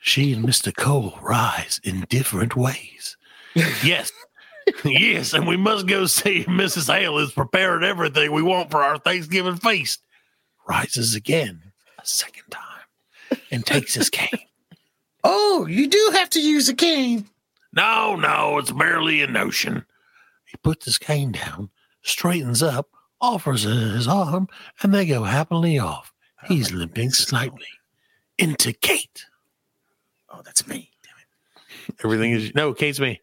[0.00, 3.16] She and Mister Cole rise in different ways.
[3.54, 4.10] yes,
[4.84, 6.92] yes, and we must go see if Mrs.
[6.92, 10.02] Hale has prepared everything we want for our Thanksgiving feast.
[10.68, 14.28] Rises again a second time and takes his cane.
[15.24, 17.28] Oh, you do have to use a cane.
[17.72, 19.86] No, no, it's merely a notion.
[20.46, 21.70] He puts his cane down,
[22.02, 22.88] straightens up,
[23.20, 24.48] offers her his arm,
[24.82, 26.12] and they go happily off.
[26.42, 27.68] Oh He's limping slightly
[28.36, 29.26] into Kate.
[30.28, 30.90] Oh, that's me.
[31.04, 31.14] Damn
[31.88, 32.04] it.
[32.04, 33.20] Everything is no, Kate's me.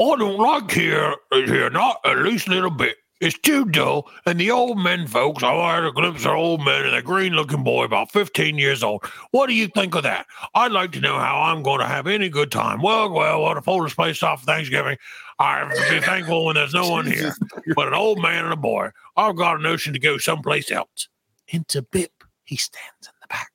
[0.00, 2.96] I don't like here, here, not at least a little bit.
[3.20, 6.86] It's too dull, and the old men folks, I had a glimpse of old men
[6.86, 9.04] and a green looking boy about 15 years old.
[9.32, 10.24] What do you think of that?
[10.54, 12.80] I'd like to know how I'm going to have any good time.
[12.80, 14.96] Well, well, what a foolish place off Thanksgiving.
[15.38, 17.34] I have to be thankful when there's no one here.
[17.76, 21.08] But an old man and a boy, I've got a notion to go someplace else.
[21.46, 23.52] Into Bip, he stands in the back.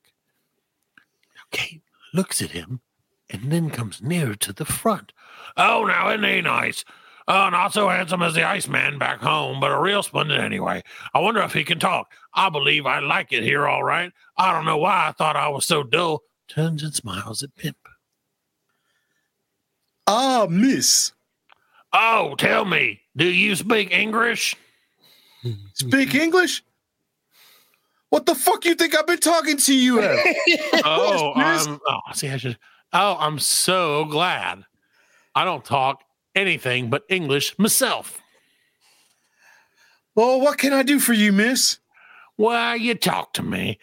[1.36, 1.82] Now, Kate
[2.14, 2.82] looks at him
[3.32, 5.12] and then comes nearer to the front.
[5.58, 6.84] Oh, now isn't he nice?
[7.28, 10.84] Oh, not so handsome as the Iceman back home, but a real splendid anyway.
[11.14, 12.12] I wonder if he can talk.
[12.34, 14.12] I believe I like it here all right.
[14.38, 16.22] I don't know why I thought I was so dull.
[16.48, 17.78] Turns and smiles at Pimp.
[20.06, 21.14] Ah, miss.
[21.94, 24.56] Oh, tell me, do you speak English?
[25.74, 26.64] Speak English?
[28.10, 30.20] What the fuck you think I've been talking to you at?
[30.86, 31.34] Oh.
[31.36, 32.58] I'm, oh, see, I should.
[32.94, 34.64] Oh, I'm so glad.
[35.36, 38.20] I don't talk anything but English myself.
[40.16, 41.80] well, what can I do for you, miss?
[42.38, 43.80] Why, you talk to me.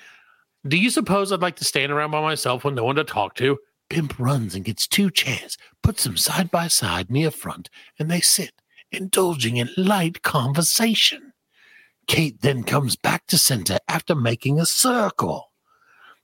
[0.66, 3.34] Do you suppose I'd like to stand around by myself with no one to talk
[3.36, 3.58] to?
[3.90, 8.20] Pimp runs and gets two chairs, puts them side by side near front, and they
[8.20, 8.52] sit,
[8.90, 11.32] indulging in light conversation.
[12.06, 15.51] Kate then comes back to center after making a circle.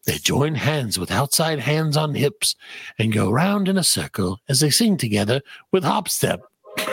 [0.08, 2.56] They join hands with outside hands on hips
[2.98, 6.40] and go round in a circle as they sing together with hop step.
[6.78, 6.84] We're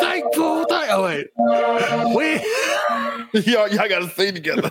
[0.00, 0.64] thankful.
[0.64, 1.26] Thank- oh, wait.
[2.16, 2.36] We.
[3.52, 4.70] y'all, y'all gotta sing together.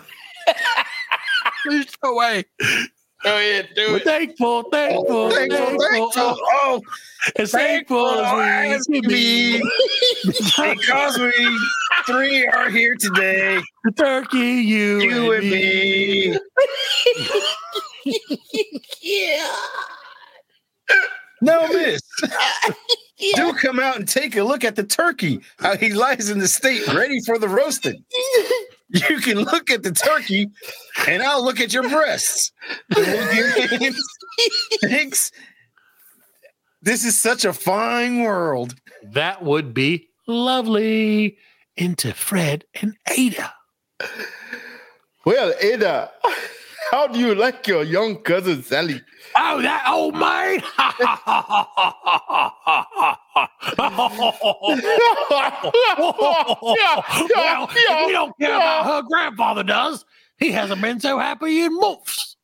[1.66, 2.44] There's no way.
[3.22, 6.36] Go ahead, do We're thankful, thankful, oh, Thankful, thankful, thankful.
[6.52, 6.82] Oh,
[7.36, 9.62] as thankful as we can be.
[10.24, 11.58] because we
[12.06, 13.60] three are here today.
[13.84, 16.38] The turkey, you, You and me.
[21.42, 22.00] No, miss.
[23.34, 26.48] Do come out and take a look at the turkey, how he lies in the
[26.48, 28.02] state ready for the roasting.
[28.88, 30.50] You can look at the turkey,
[31.08, 32.52] and I'll look at your breasts.
[34.82, 35.32] Thanks.
[36.82, 38.76] This is such a fine world.
[39.02, 41.38] That would be lovely.
[41.76, 43.52] Into Fred and Ada.
[45.26, 46.10] Well, Ada,
[46.90, 49.00] how do you like your young cousin Sally?
[49.36, 50.60] Oh, that old man.
[50.64, 50.96] Ha
[57.34, 60.04] well, we don't care about her grandfather does.
[60.38, 62.36] He hasn't been so happy in months.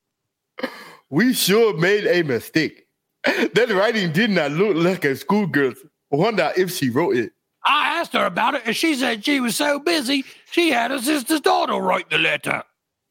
[1.11, 2.87] We sure made a mistake.
[3.25, 5.79] That writing did not look like a schoolgirl's.
[6.11, 7.33] Wonder if she wrote it.
[7.65, 10.99] I asked her about it, and she said she was so busy she had her
[10.99, 12.65] sister's daughter write the letter.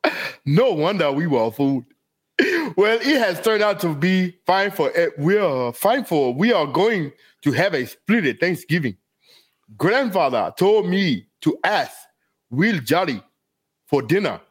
[0.45, 1.85] No wonder we were fooled.
[2.75, 6.51] Well, it has turned out to be fine for eh, we are fine for we
[6.51, 7.11] are going
[7.43, 8.97] to have a split Thanksgiving.
[9.77, 11.91] Grandfather told me to ask
[12.49, 13.21] Will Jolly
[13.87, 14.41] for dinner.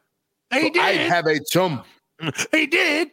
[0.53, 1.83] He So I have a chum.
[2.53, 3.11] He did.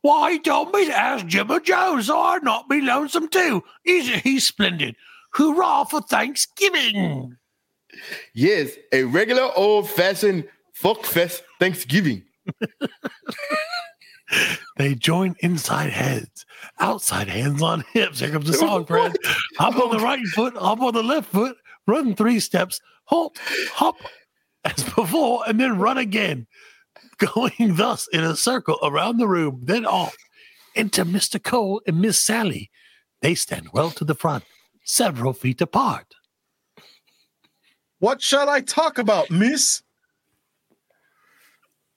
[0.00, 3.64] Why, he told me to ask Jim or Joe, so I'd not be lonesome too.
[3.82, 4.96] He's, he's splendid.
[5.34, 7.36] Hurrah for Thanksgiving.
[8.32, 12.24] Yes, a regular old fashioned fuck fest Thanksgiving.
[14.76, 16.44] They join inside heads,
[16.78, 18.20] outside hands on hips.
[18.20, 19.16] Here comes the song, Fred.
[19.58, 23.36] Hop on the right foot, hop on the left foot, run three steps, hop,
[23.72, 23.96] hop
[24.64, 26.46] as before, and then run again.
[27.18, 30.16] Going thus in a circle around the room, then off
[30.76, 31.42] into Mr.
[31.42, 32.70] Cole and Miss Sally.
[33.20, 34.44] They stand well to the front,
[34.84, 36.14] several feet apart.
[37.98, 39.82] What shall I talk about, miss?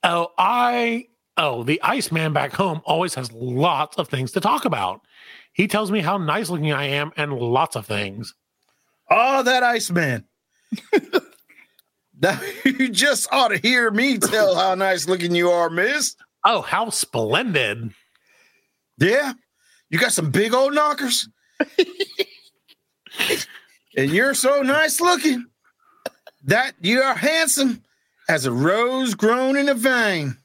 [0.03, 5.01] Oh, I oh, the Iceman back home always has lots of things to talk about.
[5.53, 8.33] He tells me how nice looking I am and lots of things.
[9.09, 10.25] Oh, that Iceman.
[12.65, 16.15] you just ought to hear me tell how nice looking you are, miss.
[16.45, 17.93] Oh, how splendid.
[18.97, 19.33] Yeah,
[19.89, 21.27] you got some big old knockers.
[23.97, 25.45] and you're so nice looking
[26.45, 27.83] that you are handsome
[28.29, 30.37] as a rose grown in a vein.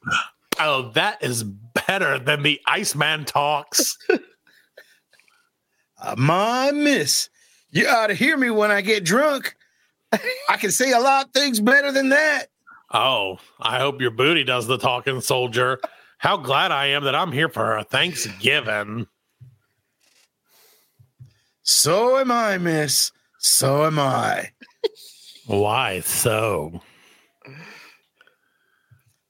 [0.59, 3.99] Oh, that is better than the Iceman talks.
[5.99, 7.31] Uh, my miss,
[7.71, 9.57] you ought to hear me when I get drunk.
[10.13, 12.49] I can say a lot of things better than that.
[12.93, 15.81] Oh, I hope your booty does the talking, soldier.
[16.19, 19.07] How glad I am that I'm here for Thanksgiving.
[21.63, 23.11] So am I, miss.
[23.39, 24.51] So am I.
[25.47, 26.81] Why so?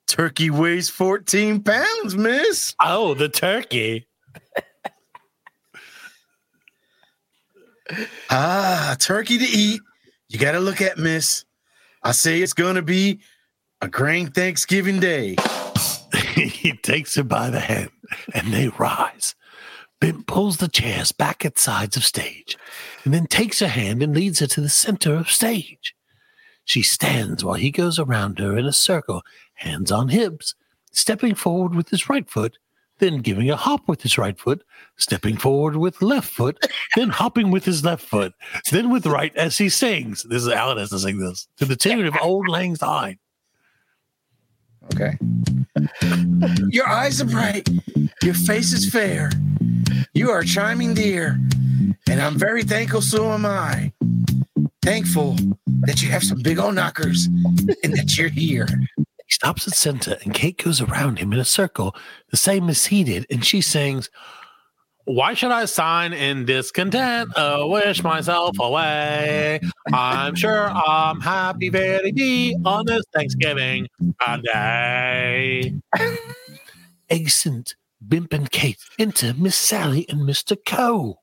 [0.06, 2.74] Turkey weighs 14 pounds, miss.
[2.80, 4.06] Oh, the turkey.
[8.30, 9.80] Ah, turkey to eat.
[10.28, 11.44] You got to look at, miss.
[12.02, 13.20] I say it's going to be
[13.80, 15.36] a grand Thanksgiving day.
[16.34, 17.90] he takes her by the hand
[18.34, 19.34] and they rise.
[20.00, 22.56] Bimp pulls the chairs back at sides of stage
[23.04, 25.95] and then takes her hand and leads her to the center of stage.
[26.66, 29.22] She stands while he goes around her in a circle,
[29.54, 30.54] hands on hips,
[30.90, 32.58] stepping forward with his right foot,
[32.98, 34.64] then giving a hop with his right foot,
[34.96, 36.58] stepping forward with left foot,
[36.96, 38.34] then hopping with his left foot,
[38.72, 40.24] then with right as he sings.
[40.24, 43.18] This is Alan has to sing this to the tune of Auld Lang Syne.
[44.92, 45.16] Okay.
[46.70, 47.68] Your eyes are bright.
[48.24, 49.30] Your face is fair.
[50.14, 51.38] You are charming, dear.
[52.08, 53.92] And I'm very thankful, so am I.
[54.86, 55.34] Thankful
[55.80, 57.26] that you have some big old knockers
[57.82, 58.68] and that you're here.
[58.96, 61.96] He stops at center and Kate goes around him in a circle,
[62.30, 64.10] the same as he did, and she sings,
[65.04, 67.30] Why should I sign in discontent?
[67.34, 69.58] Oh, wish myself away.
[69.92, 73.88] I'm sure I'm happy, very be on this Thanksgiving
[74.54, 75.74] day.
[77.10, 77.74] Exit
[78.06, 80.56] Bimp and Kate enter Miss Sally and Mr.
[80.64, 81.18] Coe.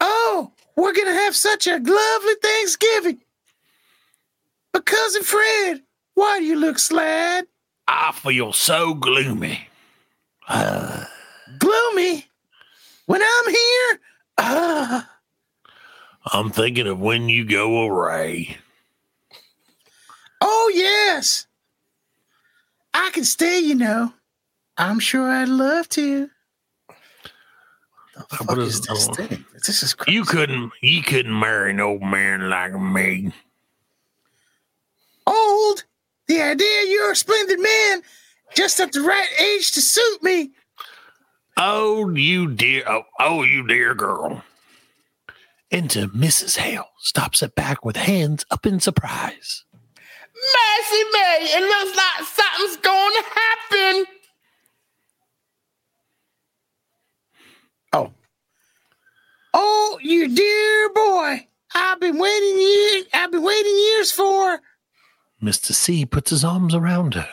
[0.00, 3.20] Oh, we're going to have such a lovely Thanksgiving.
[4.72, 5.82] But Cousin Fred,
[6.14, 7.46] why do you look sad?
[7.86, 9.68] I feel so gloomy.
[11.58, 12.26] Gloomy?
[13.06, 14.00] When I'm here?
[14.38, 15.10] Ah.
[16.32, 18.56] I'm thinking of when you go away.
[20.40, 21.46] Oh, yes.
[22.92, 24.14] I can stay, you know.
[24.76, 26.28] I'm sure I'd love to.
[28.14, 29.44] The fuck What is is- this thing?
[29.66, 30.12] This is crazy.
[30.16, 33.32] You couldn't you couldn't marry an old man like me.
[35.26, 35.84] old.
[36.28, 38.02] The idea you're a splendid man,
[38.54, 40.50] just at the right age to suit me.
[41.56, 44.42] Oh, you dear oh, oh you dear girl.
[45.70, 46.58] Enter Mrs.
[46.58, 49.64] Hale, stops it back with hands up in surprise.
[50.34, 54.04] Mercy May, it looks like something's going to happen.
[59.54, 61.46] Oh, you dear boy.
[61.74, 63.04] I've been waiting years.
[63.14, 64.60] I've been waiting years for.
[65.42, 65.72] Mr.
[65.72, 67.28] C puts his arms around her.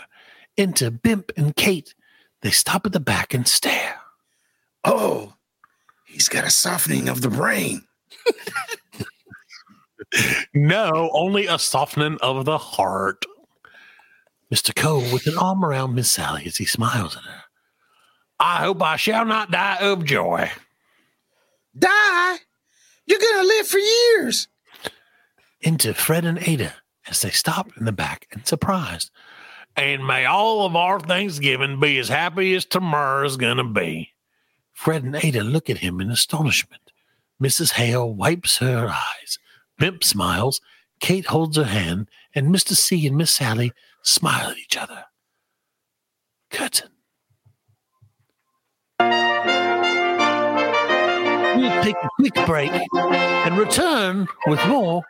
[0.58, 1.94] Enter Bimp and Kate.
[2.42, 3.96] They stop at the back and stare.
[4.84, 5.34] Oh,
[6.06, 7.84] he's got a softening of the brain.
[10.54, 13.26] No, only a softening of the heart.
[14.54, 14.76] Mr.
[14.76, 17.44] Cole with an arm around Miss Sally as he smiles at her.
[18.40, 20.50] I hope I shall not die of joy.
[21.78, 22.38] Die?
[23.06, 24.48] You're gonna live for years.
[25.62, 26.74] Into Fred and Ada
[27.08, 29.12] as they stop in the back and surprised.
[29.76, 34.14] And may all of our Thanksgiving be as happy as tomorrow's gonna be.
[34.74, 36.92] Fred and Ada look at him in astonishment.
[37.42, 37.74] Mrs.
[37.74, 39.40] Hale wipes her eyes.
[39.80, 40.62] Bimp smiles.
[41.00, 42.76] Kate holds her hand, and Mr.
[42.76, 43.72] C and Miss Sally
[44.04, 45.06] smile at each other.
[46.50, 46.90] Curtain.
[51.60, 55.04] We'll take a quick break and return with more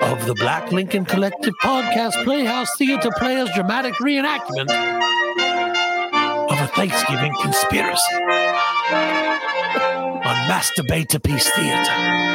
[0.00, 4.70] of the Black Lincoln Collective Podcast Playhouse Theater Players dramatic reenactment
[6.50, 8.14] of a Thanksgiving conspiracy
[8.94, 12.31] on Masturbator-Piece Theater.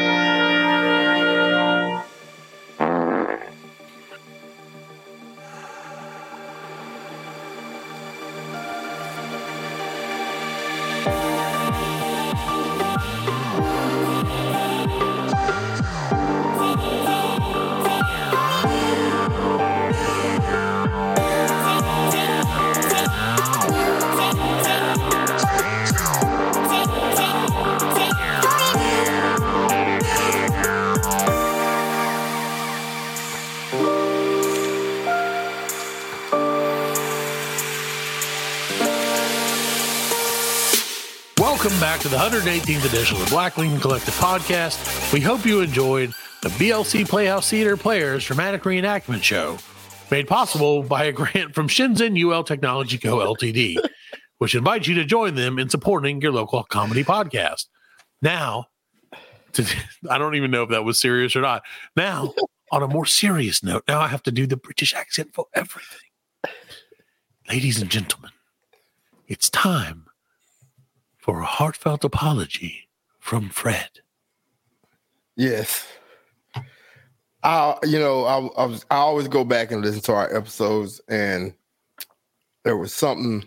[42.48, 45.12] 118th edition of the Black Lincoln Collective Podcast.
[45.12, 49.58] We hope you enjoyed the BLC Playhouse Theater Players Dramatic Reenactment Show,
[50.10, 53.18] made possible by a grant from Shenzhen UL Technology Co.
[53.18, 53.76] Ltd.,
[54.38, 57.66] which invites you to join them in supporting your local comedy podcast.
[58.22, 58.68] Now,
[59.52, 59.66] to,
[60.10, 61.64] I don't even know if that was serious or not.
[61.98, 62.34] Now,
[62.72, 66.00] on a more serious note, now I have to do the British accent for everything.
[67.50, 68.32] Ladies and gentlemen,
[69.28, 70.07] it's time
[71.28, 72.88] for a heartfelt apology
[73.20, 73.90] from Fred.
[75.36, 75.86] Yes.
[77.44, 81.02] I you know I I, was, I always go back and listen to our episodes,
[81.10, 81.54] and
[82.64, 83.44] there was something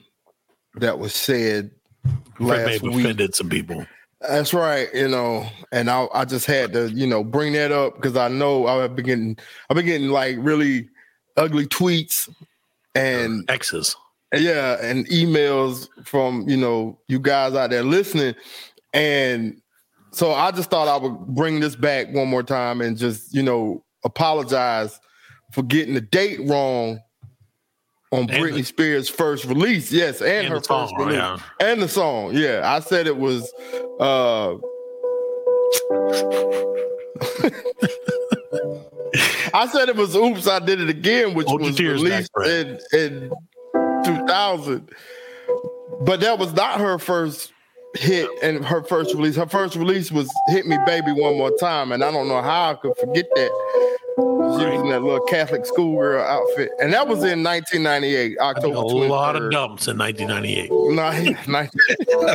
[0.74, 1.70] that was said
[2.04, 3.00] Fred may last have week.
[3.00, 3.86] offended some people.
[4.20, 7.96] That's right, you know, and I I just had to you know bring that up
[7.96, 9.38] because I know I've been getting
[9.70, 10.90] I've been getting like really
[11.38, 12.28] ugly tweets
[12.94, 13.96] and X's.
[14.34, 18.34] Yeah and emails from you know you guys out there listening
[18.94, 19.60] and
[20.12, 23.42] so i just thought i would bring this back one more time and just you
[23.42, 24.98] know apologize
[25.52, 27.00] for getting the date wrong
[28.12, 31.38] on And Britney the- Spears' first release, yes, and, And her song, first release, yeah.
[31.60, 32.62] and the song, yeah.
[32.64, 33.52] I said it was.
[34.00, 34.54] uh
[39.52, 42.80] I said it was "Oops, I Did It Again," which Hold was back, released Fred.
[42.92, 43.32] in, in
[44.04, 44.88] 2000.
[46.02, 47.52] But that was not her first
[47.94, 49.36] hit and her first release.
[49.36, 52.70] Her first release was "Hit Me, Baby, One More Time," and I don't know how
[52.70, 53.50] I could forget that.
[54.16, 54.22] She
[54.66, 58.74] was in that little Catholic schoolgirl outfit, and that was in 1998, October.
[58.74, 59.06] A October.
[59.08, 60.70] lot of dumps in 1998.
[60.94, 61.70] Nine- nine-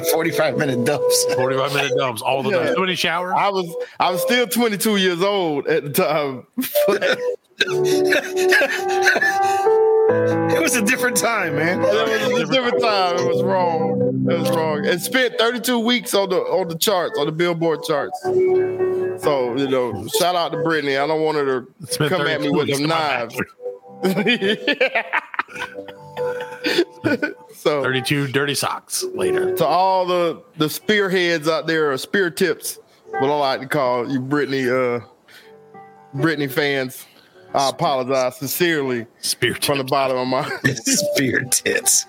[0.12, 1.26] 45 minute dumps.
[1.36, 2.58] 45 minute dumps, all the Yeah.
[2.58, 2.76] dumps.
[2.76, 3.34] Too many showers.
[3.38, 6.48] I was I was still 22 years old at the time.
[10.08, 11.82] It was a different time, man.
[11.82, 13.18] It was a different time.
[13.18, 14.26] It was wrong.
[14.30, 14.86] It was wrong.
[14.86, 18.20] It spent 32 weeks on the on the charts, on the Billboard charts.
[18.24, 21.02] So you know, shout out to Britney.
[21.02, 23.36] I don't want her to come at me with weeks them knives.
[27.56, 29.56] so 32 dirty socks later.
[29.56, 32.80] to all the the spearheads out there, or spear tips,
[33.12, 35.06] what I like to call you, Britney, uh,
[36.16, 37.06] Britney fans.
[37.56, 40.50] I apologize sincerely Spirit from the bottom of my.
[40.74, 42.06] Spear tits.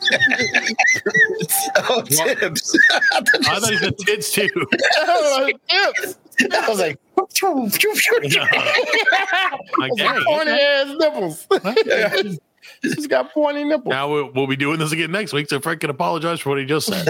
[1.89, 2.77] oh, tips.
[2.93, 3.21] I
[3.61, 4.49] thought he said tits too.
[4.49, 4.85] tips.
[5.07, 6.99] I was like,
[9.79, 11.47] Like, dang, pointy ass nipples.
[12.83, 13.93] She's got pointy nipples.
[13.93, 16.59] Now we'll, we'll be doing this again next week, so Frank can apologize for what
[16.59, 17.05] he just said.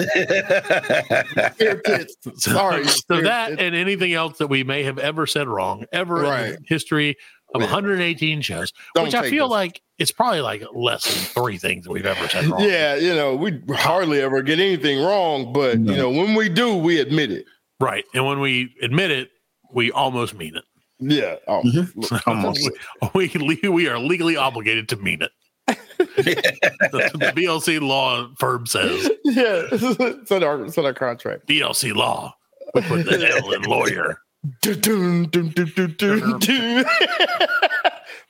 [1.55, 2.17] Spear tits.
[2.37, 2.87] So, Sorry.
[2.87, 3.63] so that tits.
[3.63, 6.51] and anything else that we may have ever said wrong, ever in Right.
[6.53, 7.17] the history
[7.57, 9.53] of 118 shows, Don't which I feel this.
[9.53, 12.63] like it's probably like less than three things that we've ever said wrong.
[12.63, 16.77] Yeah, you know, we hardly ever get anything wrong, but you know, when we do,
[16.77, 17.47] we admit it.
[17.81, 18.05] Right.
[18.15, 19.31] And when we admit it,
[19.73, 20.65] we almost mean it.
[20.99, 21.37] Yeah.
[21.47, 22.17] Oh, mm-hmm.
[22.31, 22.71] Almost.
[23.15, 23.31] we,
[23.63, 25.31] we, we are legally obligated to mean it.
[25.67, 29.11] That's what the BLC law firm says.
[29.25, 31.49] Yeah, it's in our it's in our contract.
[31.49, 32.35] BLC law.
[32.75, 34.21] We put the L in lawyer.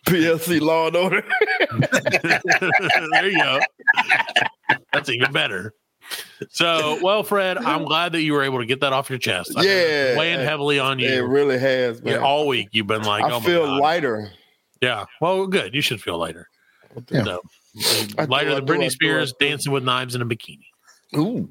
[0.06, 1.24] BLC Law and Order.
[3.12, 3.60] there you go.
[4.92, 5.74] That's even better.
[6.50, 9.52] So, well, Fred, I'm glad that you were able to get that off your chest.
[9.56, 10.16] I've Yeah.
[10.16, 11.08] weighing heavily on you.
[11.08, 12.22] It really has, Yeah, man.
[12.22, 13.80] all week you've been like, I oh my feel God.
[13.80, 14.30] lighter.
[14.80, 15.06] Yeah.
[15.20, 15.74] Well, good.
[15.74, 16.48] You should feel lighter.
[17.10, 17.24] Yeah.
[17.24, 17.42] So,
[18.18, 19.46] I do, lighter than do, Britney do, Spears do.
[19.48, 20.66] dancing with knives in a bikini.
[21.16, 21.48] Ooh,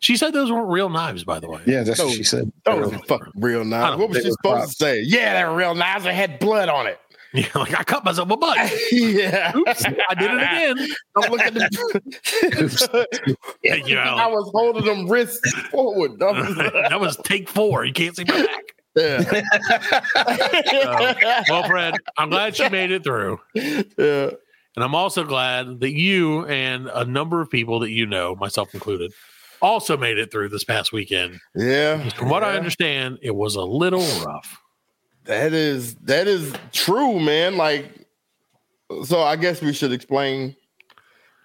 [0.00, 1.60] She said those weren't real knives, by the way.
[1.66, 2.06] Yeah, that's No.
[2.06, 2.50] what she said.
[2.64, 3.96] those were fucking real I knives.
[3.98, 5.00] What was she they were supposed to say?
[5.02, 6.04] Yeah, they're real knives.
[6.04, 6.98] They had blood on it.
[7.34, 8.56] Yeah, like I cut myself a butt.
[8.90, 9.52] yeah.
[9.54, 10.88] Oops, I did it again.
[11.14, 13.36] Don't look at the.
[13.68, 16.18] Thank you, I was holding them wrists forward.
[16.20, 16.56] That was-
[16.88, 17.84] that was take four.
[17.84, 18.64] You can't see my back.
[18.96, 19.42] yeah.
[20.16, 21.16] Um,
[21.50, 23.38] well, Fred, I'm glad she made it through.
[23.54, 24.30] yeah.
[24.78, 28.72] And I'm also glad that you and a number of people that you know, myself
[28.74, 29.12] included,
[29.60, 31.40] also made it through this past weekend.
[31.56, 32.08] Yeah.
[32.10, 34.62] From what I understand, it was a little rough.
[35.24, 37.56] That is that is true, man.
[37.56, 38.06] Like,
[39.02, 40.54] so I guess we should explain.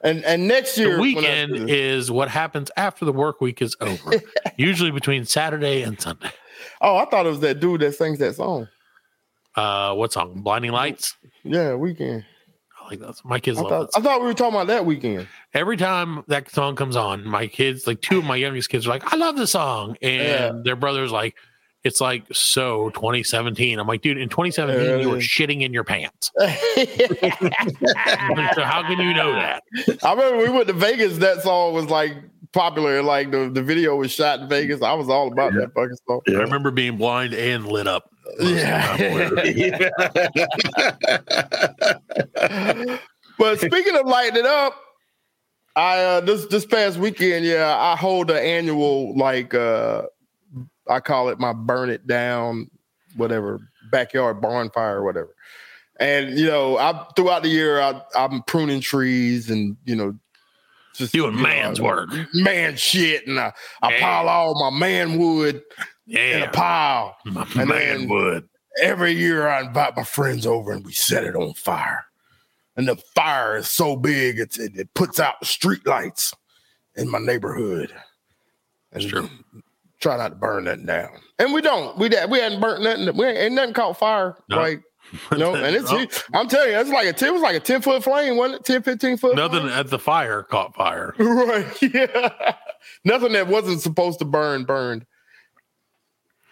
[0.04, 4.12] And and next year, The weekend is what happens after the work week is over,
[4.58, 6.30] usually between Saturday and Sunday.
[6.82, 8.68] oh, I thought it was that dude that sings that song.
[9.56, 10.44] Uh, what song?
[10.44, 11.16] Blinding Lights.
[11.44, 12.26] Yeah, weekend.
[13.00, 13.26] Like that.
[13.26, 13.90] My kids I love thought.
[13.96, 15.28] I thought we were talking about that weekend.
[15.54, 18.90] Every time that song comes on, my kids, like two of my youngest kids, are
[18.90, 20.52] like, "I love the song," and Yeah.
[20.64, 21.36] their brother's like,
[21.84, 26.32] "It's like so 2017." I'm like, "Dude, in 2017, you were shitting in your pants.
[28.56, 29.64] So how can you know that?"
[30.04, 31.18] I remember we went to Vegas.
[31.20, 32.16] That song was like
[32.54, 33.02] popular.
[33.02, 34.82] Like the, the video was shot in Vegas.
[34.82, 36.22] I was all about that fucking song.
[36.28, 38.10] I remember being blind and lit up.
[38.40, 38.98] Yeah.
[43.38, 44.80] but speaking of lighting it up,
[45.76, 50.04] I uh, this this past weekend, yeah, I hold an annual like uh
[50.88, 52.70] I call it my burn it down,
[53.16, 53.60] whatever
[53.92, 55.36] backyard bonfire or whatever.
[56.00, 60.16] And you know, I throughout the year I, I'm pruning trees and you know
[60.94, 62.10] just Doing man's work.
[62.34, 65.62] man shit, and I, I pile all my man wood
[66.06, 66.38] yeah.
[66.38, 67.16] in a pile.
[67.26, 68.48] my And man wood.
[68.82, 72.06] Every year I invite my friends over and we set it on fire.
[72.76, 76.34] And the fire is so big, it's, it, it puts out the street lights
[76.96, 77.94] in my neighborhood.
[78.92, 79.30] And Sure.
[80.00, 81.10] try not to burn nothing down.
[81.40, 81.98] And we don't.
[81.98, 83.16] We we hadn't burnt nothing.
[83.18, 84.38] We ain't, ain't nothing caught fire.
[84.50, 84.58] No.
[84.58, 84.82] Like,
[85.32, 86.06] you know, and it's No.
[86.34, 88.62] I'm telling you, it's like a 10, it was like a 10 foot flame, wasn't
[88.62, 88.66] it?
[88.66, 89.36] 10, 15 foot.
[89.36, 89.74] Nothing flame?
[89.74, 91.14] at the fire caught fire.
[91.20, 91.82] right.
[91.82, 92.56] Yeah.
[93.06, 95.06] Nothing that wasn't supposed to burn burned.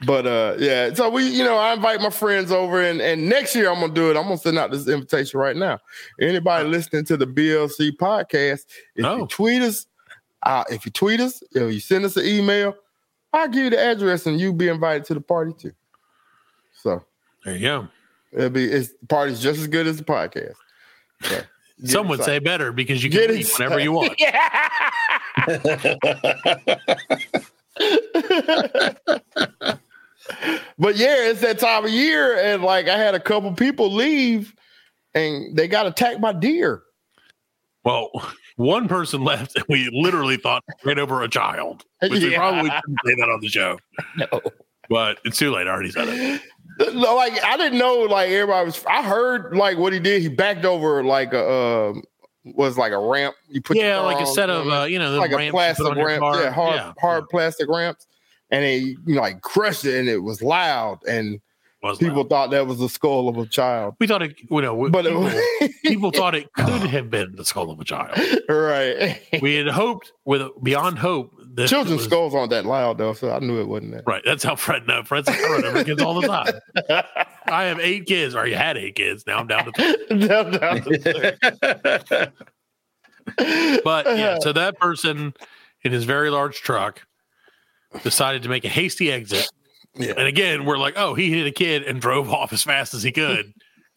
[0.04, 3.56] But uh yeah, so we, you know, I invite my friends over and and next
[3.56, 4.18] year I'm gonna do it.
[4.18, 5.78] I'm gonna send out this invitation right now.
[6.20, 9.18] Anybody listening to the BLC podcast, if Oh.
[9.18, 9.86] you tweet us,
[10.44, 12.76] uh, if you tweet us, if you send us an email,
[13.32, 15.74] I'll give you the address and you'll be invited to the party too.
[16.82, 17.04] So
[17.46, 17.88] There you go.
[18.34, 20.56] It'll be it's the party's just as good as the podcast.
[21.24, 21.30] So,
[21.82, 23.64] get Some would say better because you can Get leave excited.
[23.66, 24.20] whenever you want.
[24.20, 24.60] Yeah.
[30.78, 34.54] But yeah, it's that time of year, and like I had a couple people leave,
[35.14, 36.82] and they got attacked by deer.
[37.84, 38.10] Well,
[38.56, 41.84] one person left, and we literally thought ran over a child.
[42.02, 43.78] Which we probably shouldn't say that on the show.
[44.18, 44.42] No,
[44.90, 45.68] but it's too late.
[45.68, 46.42] I already said it.
[46.94, 48.84] No, like I didn't know, like everybody was.
[48.86, 50.22] I heard like what he did.
[50.22, 52.04] He backed over like a um,
[52.44, 53.36] was like a ramp.
[53.50, 55.92] You put Yeah, like a set of uh, you know, the like a plastic put
[55.92, 56.42] on your ramp, car.
[56.44, 58.08] yeah, hard Yeah, hard plastic ramps,
[58.50, 61.40] and they you know, like crushed it, and it was loud, and
[61.84, 62.30] was people loud.
[62.30, 63.96] thought that was the skull of a child.
[64.00, 64.36] we thought it.
[64.50, 67.84] You know, But people, it, people thought it could have been the skull of a
[67.84, 68.18] child.
[68.50, 73.14] right, We had hoped, with beyond hope, that children's was- skulls aren't that loud though,
[73.14, 74.04] so I knew it wasn't that.
[74.08, 75.08] Right, that's how Fred knows.
[75.08, 77.06] Fred's like, I run over kids all the time.
[77.48, 79.26] I have eight kids, or you had eight kids.
[79.28, 80.18] Now I'm down to three.
[80.28, 82.32] Down- down to six.
[83.84, 85.34] But yeah, so that person
[85.84, 87.02] in his very large truck
[88.04, 89.50] decided to make a hasty exit.
[89.96, 90.14] Yeah.
[90.18, 93.04] And again, we're like, oh, he hit a kid and drove off as fast as
[93.04, 93.54] he could.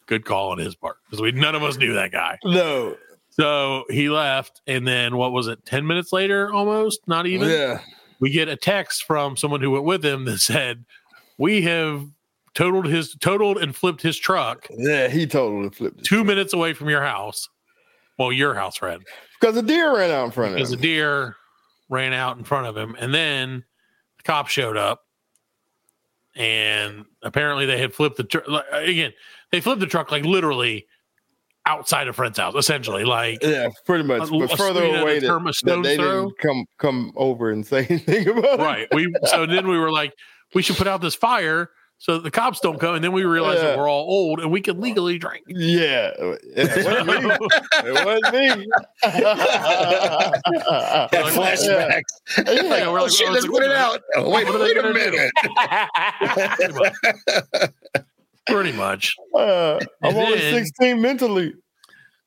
[0.07, 2.37] Good call on his part because we none of us knew that guy.
[2.43, 2.95] no,
[3.39, 5.65] So he left, and then what was it?
[5.65, 7.49] Ten minutes later, almost not even.
[7.49, 7.79] yeah.
[8.21, 10.85] We get a text from someone who went with him that said,
[11.37, 12.05] "We have
[12.53, 16.05] totaled his totaled and flipped his truck Yeah, he totally flipped it.
[16.05, 17.49] two minutes away from your house.
[18.17, 19.01] Well, your house, Fred,
[19.41, 20.63] Because a deer ran out in front of him.
[20.63, 21.35] because a deer
[21.89, 23.65] ran out in front of him, and then
[24.15, 25.03] the cop showed up,
[26.35, 29.11] and apparently they had flipped the truck again.
[29.51, 30.87] They flipped the truck like literally
[31.65, 33.03] outside of Fred's house, essentially.
[33.05, 34.29] Like Yeah, pretty much.
[34.29, 36.25] A- but a further street at a away that, term of that they throw?
[36.25, 38.87] didn't come come over and say anything about right.
[38.93, 40.13] We so then we were like,
[40.53, 42.95] we should put out this fire so that the cops don't come.
[42.95, 45.45] And then we realized that we're all old and we can legally drink.
[45.47, 47.31] Yeah, it wasn't me.
[47.89, 48.67] It wasn't me.
[51.11, 52.01] That Like, flashbacks.
[52.37, 52.91] Like, Yeah.
[52.91, 54.01] we're Oh like, shit, oh, let's it's put it out.
[54.15, 55.31] Oh, wait, what are they wait a minute.
[58.47, 59.15] Pretty much.
[59.35, 61.53] Uh, I'm And only then- 16 mentally.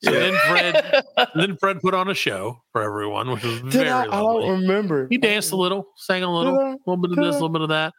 [0.04, 1.04] So then Fred
[1.34, 4.02] then Fred put on a show for everyone, which was Did very I?
[4.04, 5.08] I don't remember.
[5.10, 7.62] He danced a little, sang a little, a little bit of this, a little bit
[7.62, 7.94] of that.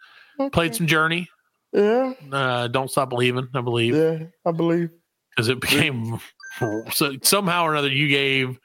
[0.54, 1.28] Played some Journey.
[1.74, 4.90] Yeah, Uh, Don't Stop Believing, I believe, yeah, I believe.
[5.32, 6.20] because it became
[6.92, 8.58] so somehow or another you gave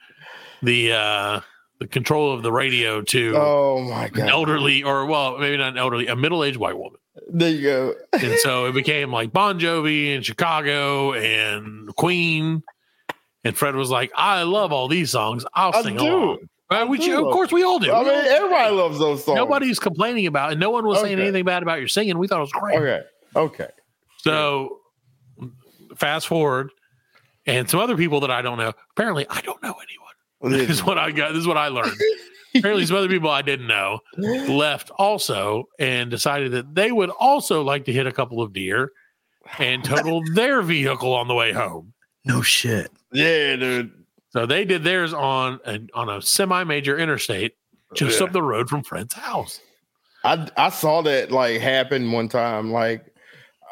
[0.63, 1.41] the uh
[1.81, 4.29] the control of the radio to Oh my an god!
[4.29, 6.99] elderly or well maybe not an elderly a middle-aged white woman
[7.29, 7.95] There you go.
[8.13, 12.61] and so it became like bon jovi and chicago and queen
[13.43, 16.03] and fred was like i love all these songs i'll I sing do.
[16.05, 16.37] along
[16.69, 19.35] Uh, which, of course we all do I mean, everybody loves those songs.
[19.37, 22.27] nobody's complaining about it and no one was saying anything bad about your singing we
[22.27, 23.01] thought it was great Okay.
[23.35, 23.67] Okay.
[24.17, 24.79] so
[25.95, 26.71] fast forward
[27.45, 30.01] and some other people that i don't know apparently i don't know anyone
[30.59, 31.29] this is what I got.
[31.29, 31.95] This is what I learned.
[32.55, 37.61] Apparently, some other people I didn't know left also and decided that they would also
[37.63, 38.91] like to hit a couple of deer
[39.59, 41.93] and total their vehicle on the way home.
[42.25, 42.91] No shit.
[43.11, 43.91] Yeah, dude.
[44.31, 47.55] So they did theirs on a, on a semi-major interstate
[47.93, 48.25] just Yeah.
[48.27, 49.61] up the road from Fred's house.
[50.23, 52.71] I I saw that like happen one time.
[52.71, 53.05] Like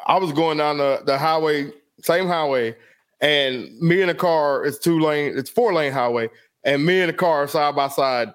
[0.06, 1.72] I was going down the, the highway,
[2.02, 2.76] same highway,
[3.20, 6.28] and me in a car, it's two lane, it's four lane highway,
[6.62, 8.28] and me in a car side by side,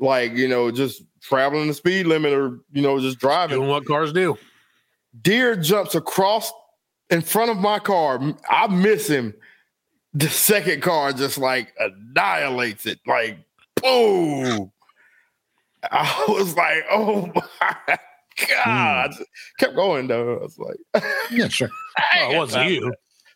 [0.00, 3.58] like, you know, just traveling the speed limit or, you know, just driving.
[3.58, 4.36] Doing what cars do.
[5.22, 6.52] Deer jumps across
[7.10, 8.20] in front of my car.
[8.48, 9.34] I miss him.
[10.14, 12.98] The second car just like annihilates it.
[13.06, 13.38] Like,
[13.76, 14.72] boom.
[15.90, 17.30] I was like, oh
[17.60, 17.98] my
[18.54, 19.12] God.
[19.58, 20.38] Kept going though.
[20.38, 21.70] I was like, Yeah, sure.
[22.14, 22.92] Well, it wasn't you.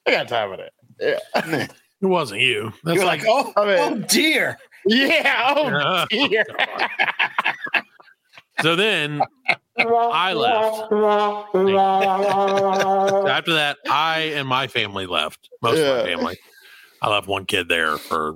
[0.06, 0.72] I got time for that.
[1.00, 1.66] Yeah.
[2.02, 2.72] It wasn't you.
[2.84, 4.58] That's You're like, like, oh, I mean- oh dear.
[4.86, 5.54] Yeah.
[5.56, 6.44] Oh, Uh, dear.
[8.60, 9.22] so then
[9.78, 10.92] I left.
[13.28, 15.48] After that, I and my family left.
[15.62, 16.38] Most of my family.
[17.00, 18.34] I left one kid there for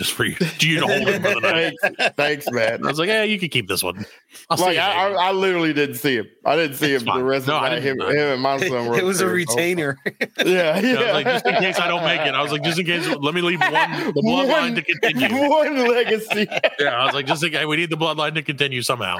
[0.00, 1.74] just for you, you to hold him for the night.
[1.82, 2.82] Thanks, thanks, man.
[2.82, 4.06] I was like, yeah, you can keep this one.
[4.48, 4.80] I'll Like you.
[4.80, 5.08] I.
[5.10, 6.26] I, I literally didn't see him.
[6.46, 7.82] I didn't see That's him the rest No, of I the night.
[7.84, 9.46] Him, him and my son were It was a upstairs.
[9.48, 9.98] retainer.
[10.42, 10.94] Yeah, yeah.
[10.94, 12.32] I was like, just in case I don't make it.
[12.32, 15.48] I was like, just in case, let me leave one the bloodline to continue.
[15.50, 16.46] One legacy.
[16.78, 19.18] Yeah, I was like, just in case we need the bloodline to continue somehow.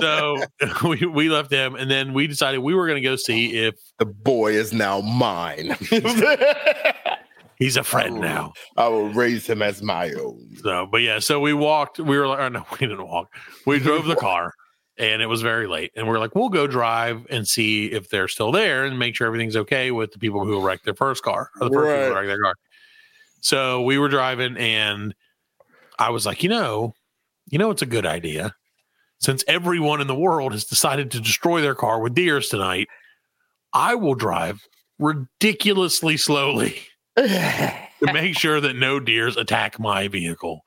[0.00, 0.42] So
[0.84, 3.76] we we left him, and then we decided we were going to go see if
[3.98, 5.76] the boy is now mine.
[7.58, 8.52] He's a friend now.
[8.76, 10.56] I will raise him as my own.
[10.62, 11.98] So, but yeah, so we walked.
[11.98, 13.32] We were like, oh, no, we didn't walk.
[13.66, 14.52] We drove the car,
[14.98, 15.92] and it was very late.
[15.96, 19.16] And we are like, we'll go drive and see if they're still there, and make
[19.16, 22.08] sure everything's okay with the people who wrecked their first car or the first people
[22.08, 22.54] who wrecked their car.
[23.40, 25.14] So we were driving, and
[25.98, 26.94] I was like, you know,
[27.50, 28.54] you know, it's a good idea
[29.20, 32.88] since everyone in the world has decided to destroy their car with deers tonight.
[33.72, 34.60] I will drive
[34.98, 36.78] ridiculously slowly
[38.04, 40.62] to make sure that no deers attack my vehicle.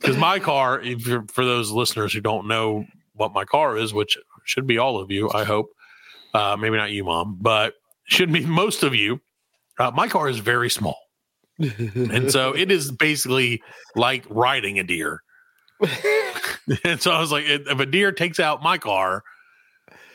[0.00, 2.84] Because my car, if you're, for those listeners who don't know
[3.14, 5.70] what my car is, which should be all of you, I hope,
[6.34, 7.74] uh, maybe not you, mom, but
[8.04, 9.20] should be most of you.
[9.78, 10.98] Uh, my car is very small,
[11.58, 13.62] and so it is basically
[13.96, 15.22] like riding a deer.
[16.84, 19.24] and so I was like, if a deer takes out my car,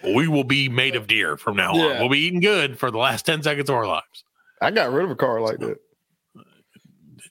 [0.04, 1.78] we will be made of deer from now on.
[1.78, 2.00] Yeah.
[2.00, 4.24] We'll be eating good for the last ten seconds of our lives.
[4.62, 5.78] I got rid of a car like that.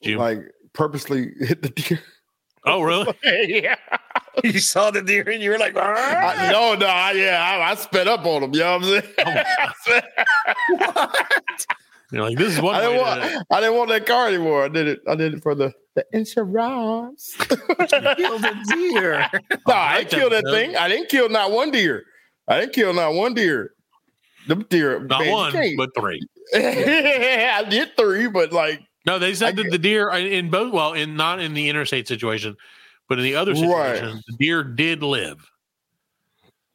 [0.02, 0.18] Did you?
[0.18, 0.40] Like
[0.72, 2.00] purposely hit the deer.
[2.64, 3.14] oh, really?
[3.62, 3.76] yeah.
[4.44, 7.74] you saw the deer and you were like, I, no, no, I, yeah, I, I
[7.74, 8.54] sped up on him.
[8.54, 9.44] You know what I'm
[9.88, 10.04] saying?
[10.78, 11.12] Oh
[12.12, 14.64] You're like, this is one I didn't to- want I didn't want that car anymore.
[14.64, 15.00] I did it.
[15.06, 17.36] I did it for the, the insurance.
[17.36, 19.28] killed a deer.
[19.66, 20.52] no, I like didn't kill that, that though.
[20.52, 20.76] thing.
[20.76, 22.04] I didn't kill not one deer.
[22.46, 23.72] I didn't kill not one deer.
[24.46, 26.26] The deer, not man, one, but three.
[26.54, 30.72] I did three, but like No, they said I that the deer uh, in both,
[30.72, 32.56] well, in not in the interstate situation,
[33.08, 33.96] but in the other Right.
[33.96, 35.50] situation, the deer did live.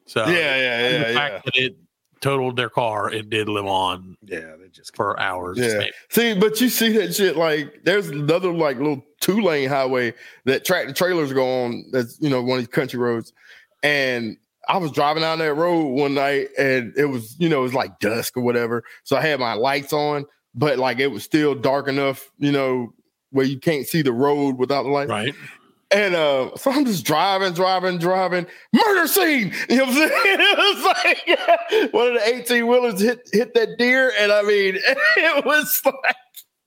[0.06, 1.76] So yeah, yeah, yeah, the fact that it
[2.20, 5.58] totaled their car, it did live on Yeah, they just for hours.
[5.58, 5.84] Yeah.
[6.10, 10.14] See, but you see that shit like there's another like little two lane highway
[10.44, 11.84] that tractor trailers go on.
[11.90, 13.32] That's you know one of these country roads,
[13.82, 14.36] and
[14.68, 17.74] I was driving down that road one night, and it was you know it was
[17.74, 18.84] like dusk or whatever.
[19.04, 22.94] So I had my lights on, but like it was still dark enough, you know,
[23.30, 25.08] where you can't see the road without the light.
[25.08, 25.34] Right.
[25.90, 28.46] And uh, so I'm just driving, driving, driving.
[28.72, 29.52] Murder scene.
[29.68, 30.38] You know what I'm saying?
[30.40, 34.76] It was like one of the 18 wheelers hit hit that deer, and I mean,
[34.76, 36.16] it was like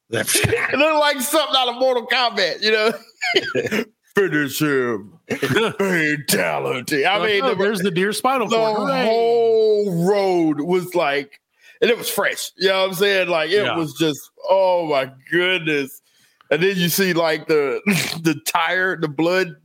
[0.09, 2.61] it looked like something out of Mortal Kombat.
[2.61, 3.83] You know,
[4.17, 7.05] finish him, fatality.
[7.05, 8.77] I mean, oh, the, there's the deer spinal the cord.
[8.89, 9.05] Hooray.
[9.05, 11.39] whole road was like,
[11.81, 12.51] and it was fresh.
[12.57, 13.27] You know what I'm saying?
[13.29, 13.77] Like it Yeah.
[13.77, 16.01] was just, oh my goodness.
[16.49, 17.81] And then you see like the
[18.23, 19.55] the tire, the blood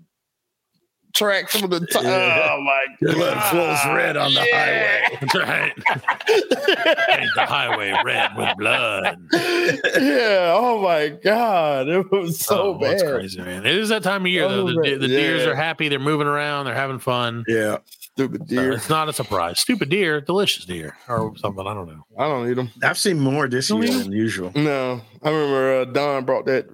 [1.12, 2.02] tracks from the tire.
[2.04, 2.48] Yeah.
[2.52, 3.14] Oh my god.
[3.16, 5.18] Blood flows red on the highway.
[5.20, 5.72] That's right.
[6.26, 9.18] Paint the highway red with blood.
[9.32, 10.54] yeah.
[10.56, 11.88] Oh my god.
[11.88, 12.92] It was so oh, bad.
[12.98, 13.66] That's crazy, man.
[13.66, 14.62] It is that time of year though.
[14.62, 15.00] Oh, The, man.
[15.00, 15.88] the deers are happy.
[15.88, 16.66] They're moving around.
[16.66, 17.44] They're having fun.
[17.48, 17.78] Yeah.
[18.14, 18.72] Stupid So deer.
[18.72, 19.58] it's not a surprise.
[19.58, 21.66] Stupid deer, delicious deer, or something.
[21.66, 22.04] I don't know.
[22.18, 22.68] I don't eat them.
[22.82, 24.52] I've seen more this year than usual.
[24.54, 25.00] No.
[25.22, 26.66] I remember uh, Don brought that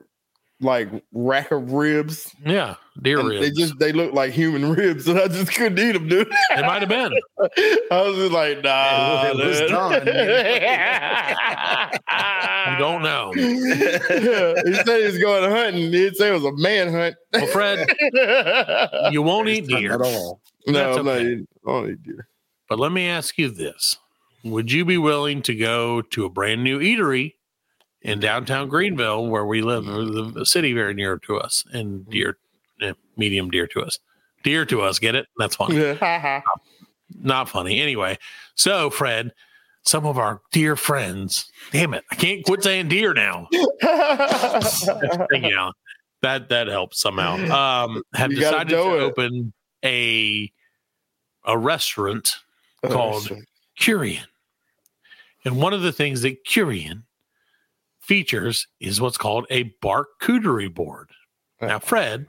[0.61, 2.35] like rack of ribs.
[2.45, 3.47] Yeah, deer and ribs.
[3.47, 6.29] They just they look like human ribs, and I just couldn't eat them, dude.
[6.51, 7.13] It might have been.
[7.91, 9.27] I was just like, nah.
[9.27, 9.71] It was dude.
[9.71, 9.93] Don,
[12.73, 13.33] You don't know.
[13.37, 15.83] he said he was going hunting.
[15.83, 17.17] He didn't say it was a man hunt.
[17.33, 17.89] Well, Fred,
[19.13, 19.95] you won't eat deer.
[19.95, 20.41] At all.
[20.67, 21.27] no, I'm not okay.
[21.27, 21.47] eating.
[21.67, 22.29] I don't eat deer.
[22.69, 23.97] But let me ask you this:
[24.45, 27.35] Would you be willing to go to a brand new eatery
[28.03, 32.39] in downtown Greenville, where we live, the city very near to us, and dear,
[32.81, 33.99] eh, medium dear to us,
[34.45, 34.99] dear to us?
[34.99, 35.27] Get it?
[35.39, 35.77] That's funny.
[35.77, 36.41] Yeah.
[37.21, 37.81] Not funny.
[37.81, 38.19] Anyway,
[38.55, 39.33] so Fred,
[39.83, 41.51] some of our dear friends.
[41.73, 42.05] Damn it!
[42.11, 43.49] I can't quit saying dear now.
[43.53, 45.71] yeah,
[46.23, 47.35] that that helps somehow.
[47.51, 49.01] Um, have You decided to it.
[49.01, 49.53] open
[49.85, 50.53] a
[51.45, 52.37] a restaurant
[52.85, 53.31] called
[53.81, 54.27] Curian.
[55.45, 57.05] And one of the things that Curian
[58.09, 61.11] features is what's called a charcuterie board.
[61.61, 62.27] Now, Fred,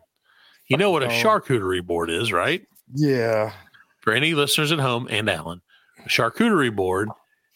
[0.67, 2.61] you know what a charcuterie board is, right?
[2.93, 3.53] yeah.
[4.01, 5.61] For any listeners at home and Alan,
[6.05, 7.09] a charcuterie board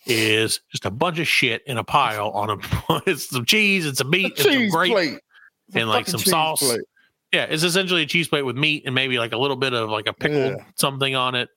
[0.06, 4.02] is just a bunch of shit in a pile on a it's some cheese, it's
[4.02, 5.20] a meat, it's grape, plate.
[5.74, 6.60] and like some sauce.
[6.60, 6.82] plate.
[7.32, 9.90] Yeah, it's essentially a cheese plate with meat and maybe like a little bit of
[9.90, 10.66] like a pickled Yeah.
[10.76, 11.50] something on it,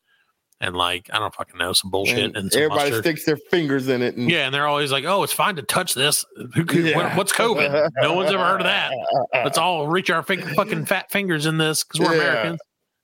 [0.61, 3.05] and like I don't fucking know some bullshit And and, some everybody mustard.
[3.05, 4.17] sticks their fingers in it.
[4.17, 6.25] And, Yeah, and they're always like, "Oh, it's fine to touch this.
[6.55, 6.97] Who could, Yeah.
[6.97, 7.91] what- what's COVID?
[8.01, 8.93] No one's ever heard of that.
[9.35, 12.23] Let's all reach our fing- fucking fat fingers in this because we're Yeah.
[12.23, 12.61] Americans."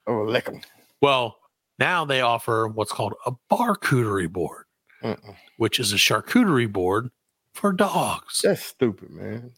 [0.06, 0.60] Oh, lick 'em.
[1.00, 1.36] Well,
[1.78, 4.64] now they offer what's called a charcuterie board,
[5.02, 5.16] Uh-uh.
[5.56, 7.10] which is a charcuterie board
[7.54, 8.40] for dogs.
[8.42, 9.52] That's stupid, man.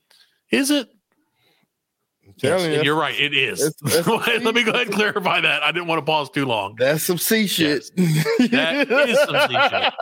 [0.51, 0.89] Is it?
[2.39, 3.19] Yes, and you, you're right.
[3.19, 3.63] It is.
[3.63, 5.63] It's- it's- Let me go ahead and clarify that.
[5.63, 6.75] I didn't want to pause too long.
[6.79, 7.85] That's some C shit.
[7.97, 9.93] That is some C shit.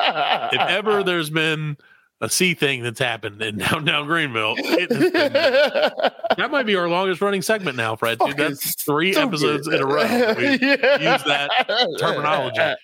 [0.52, 1.76] If ever there's been
[2.20, 6.50] a C thing that's happened in downtown Greenville, it has been that.
[6.50, 8.18] Might be our longest running segment now, Fred.
[8.18, 9.28] Dude, that's three stupid.
[9.28, 10.34] episodes in a row.
[10.36, 11.12] We Yeah.
[11.14, 11.50] use that
[11.98, 12.60] terminology.
[12.60, 12.76] I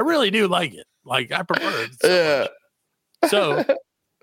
[0.00, 0.86] really do like it.
[1.04, 1.90] Like I prefer it.
[2.00, 2.08] so
[3.22, 3.28] Yeah.
[3.28, 3.64] So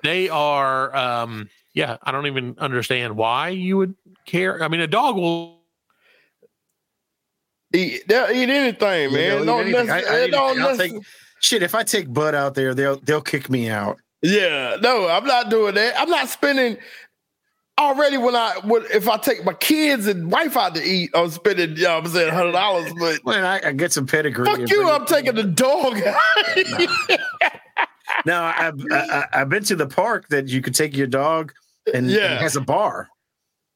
[0.04, 3.96] they are um yeah, I don't even understand why you would
[4.26, 4.62] care.
[4.64, 5.60] I mean, a dog will
[7.74, 9.14] Eat, they'll eat anything, man.
[9.14, 9.90] They'll Don't eat anything.
[9.92, 10.64] I- necess- I it eat don't anything.
[10.66, 11.04] I'll necess- take-
[11.40, 13.98] Shit, if I take Bud out there, they'll they'll kick me out.
[14.22, 16.00] Yeah, no, I'm not doing that.
[16.00, 16.78] I'm not spending
[17.80, 21.30] already when I when, if I take my kids and wife out to eat, I'm
[21.32, 22.92] spending, you know what I'm saying, hundred dollars.
[23.00, 24.46] But When I, I get some pedigree.
[24.46, 25.98] fuck you, I'm taking the dog.
[28.26, 28.98] Now I've I,
[29.32, 31.54] I- I've been to the park that you could take your dog
[31.88, 32.36] and, and Yeah.
[32.36, 33.10] it has a bar.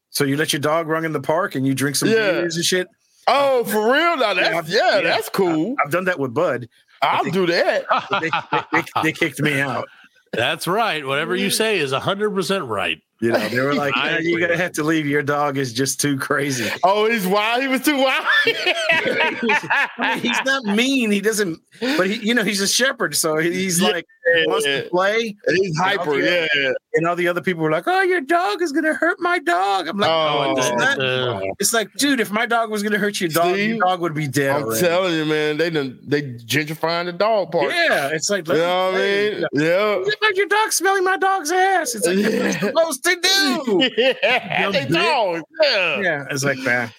[0.10, 2.32] So you let your dog run in the park and you drink some Yeah.
[2.32, 2.88] beers and shit.
[3.28, 4.18] oh, for real?
[4.18, 5.02] Now that's yeah, Yeah.
[5.02, 5.76] that's cool.
[5.84, 6.68] I've done that with Bud.
[7.02, 7.86] I'll do that.
[8.22, 9.88] They, they, they, they kicked me out.
[10.34, 11.06] That's right.
[11.06, 13.00] Whatever you say is hundred percent right.
[13.22, 15.06] You know, they were like, I "Yeah, "You're gonna have to leave.
[15.08, 17.62] Your dog is just too crazy." Oh, he's wild.
[17.62, 18.26] He was too wild.
[18.46, 21.12] I mean, he's not mean.
[21.12, 23.90] He doesn't, but he, you know, he's a shepherd, so he's Yeah.
[23.90, 24.06] like
[24.48, 24.82] wants Yeah.
[24.82, 25.36] to play.
[25.48, 26.20] he's hyper.
[26.20, 26.48] Yeah.
[26.96, 29.88] And all the other people were like, "Oh, your dog is gonna hurt my dog."
[29.88, 32.98] I'm like, Oh, "No, it's not." uh, It's like, dude, if my dog was gonna
[32.98, 33.68] hurt your dog, See?
[33.70, 34.56] your dog would be dead.
[34.58, 34.82] I'm already.
[34.82, 35.58] telling you, man.
[35.58, 37.72] They done they gentrifying the dog park.
[37.74, 39.46] Yeah, it's like, You know what I mean?
[39.54, 39.66] play.
[39.66, 39.96] Yeah.
[40.06, 41.96] It's like your dog smelling my dog's ass.
[41.96, 42.42] It's like that's Yeah.
[42.44, 43.90] you're supposed to do.
[43.98, 44.90] yeah, they bitch.
[44.94, 45.44] dog.
[45.62, 46.02] Yeah.
[46.02, 46.94] Yeah, it's like that.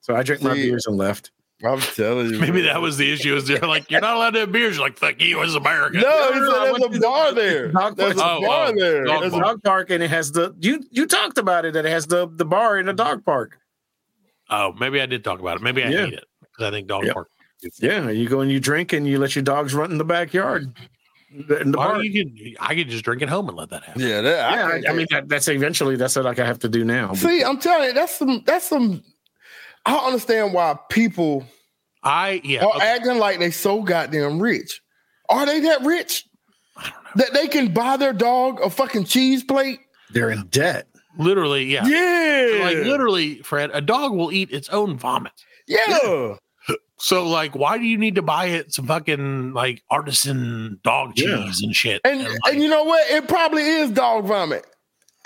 [0.00, 1.32] So I drank my beers and left.
[1.64, 2.38] I'm telling you.
[2.38, 2.66] maybe man.
[2.66, 3.34] that was the issue.
[3.34, 4.76] Is they're like, you're not allowed to have beers.
[4.76, 6.00] You're like, fuck you as American.
[6.02, 7.68] No, he No, no, I said there's a the- bar there.
[7.72, 8.40] dog There's a park.
[8.42, 9.04] Oh, bar oh, there.
[9.04, 11.64] dog There's There's a a- dog park and it has the you you talked about
[11.64, 13.58] it that it has the the bar in the dog park.
[14.50, 15.62] Oh, maybe I did talk about it.
[15.62, 16.04] Maybe I Yeah.
[16.06, 17.14] hate it because I think dog Yep.
[17.14, 17.28] park.
[17.80, 20.72] Yeah, you go and you drink and you let your dogs run in the backyard.
[21.30, 22.04] In the Why bar.
[22.04, 24.02] you can, I could just drink at home and let that happen.
[24.02, 26.58] Yeah, that, Yeah, I, I, I mean that, that's eventually that's what like I have
[26.60, 27.12] to do now.
[27.14, 29.02] see, I'm telling you, that's some that's some.
[29.86, 31.44] I don't understand why people
[32.02, 32.64] I yeah.
[32.64, 32.86] are okay.
[32.86, 34.80] acting like they so goddamn rich.
[35.28, 36.24] Are they that rich?
[37.16, 39.80] That they can buy their dog a fucking cheese plate?
[40.10, 40.86] They're in debt.
[41.18, 41.86] Literally, yeah.
[41.86, 42.62] Yeah.
[42.62, 45.32] Like literally, Fred, a dog will eat its own vomit.
[45.66, 46.36] Yeah.
[47.00, 51.28] So like, why do you need to buy it some fucking like artisan dog cheese
[51.60, 51.66] Yeah.
[51.66, 52.00] and shit?
[52.04, 53.08] And like, and you know what?
[53.10, 54.66] It probably is dog vomit.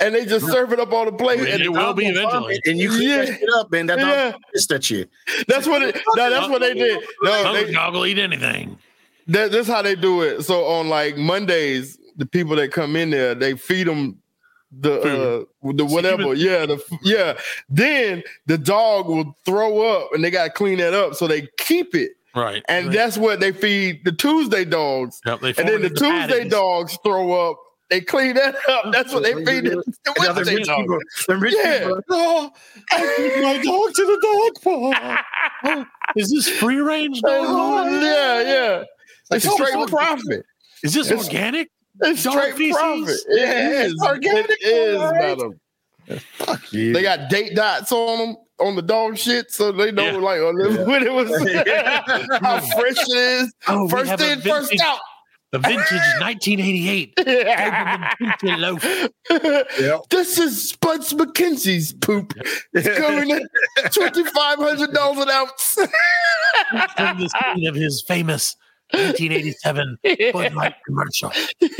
[0.00, 1.38] And they just serve it up on the plate.
[1.40, 2.60] And and it will be eventually.
[2.66, 3.16] And you clean Yeah.
[3.24, 3.86] that shit up, man.
[3.86, 4.32] That dog Yeah.
[4.52, 5.06] pissed at you.
[5.48, 7.00] That's what it no, that's what they did.
[7.22, 8.78] No, Hungry they, dog will eat anything.
[9.28, 10.42] that, that's how they do it.
[10.42, 14.18] So on like Mondays, the people that come in there, they feed them
[14.80, 16.34] the uh the whatever.
[16.34, 17.38] Yeah, the yeah.
[17.68, 21.14] Then the dog will throw up and they gotta clean that up.
[21.14, 22.12] So they keep it.
[22.34, 22.62] Right.
[22.68, 22.96] And Right.
[22.96, 25.20] that's what they feed the Tuesday dogs.
[25.26, 26.52] Yep, they And then it the Tuesday patties.
[26.52, 27.58] dogs throw up.
[27.90, 28.90] They clean that up.
[28.90, 30.80] That's what they feed the, the And other Wednesday rich dogs.
[30.82, 30.98] people,
[31.28, 31.78] the rich Yeah.
[31.80, 32.50] people are like, oh,
[32.90, 34.94] I took my dog to the dog
[35.64, 35.86] park.
[36.16, 37.92] Is this free range Oh, dog?
[38.02, 38.84] yeah, yeah.
[39.30, 40.46] It's Like, straight oh, profit.
[40.82, 41.70] Is this It's- organic?
[42.00, 42.76] It's dog straight feces?
[42.76, 43.16] profit.
[43.28, 44.02] It is.
[44.02, 45.38] organic, It is, alright.
[45.38, 45.60] madam.
[46.38, 46.92] Fuck you.
[46.92, 50.12] They got date dots on them on the dog shit, so they know Yeah.
[50.16, 51.28] like uh, when it was
[52.40, 53.52] how fresh it is.
[53.68, 54.98] Oh, first have a in, first out.
[55.52, 55.90] The vintage
[56.20, 58.82] 1988 Doberman loaf
[59.78, 60.00] Yep.
[60.08, 62.32] This is Spuds MacKenzie's poop.
[62.72, 65.74] It's going at twenty five hundred dollars an ounce.
[66.96, 68.56] from the scene of his famous
[68.92, 69.98] 1987
[70.32, 71.32] Bud Light commercial.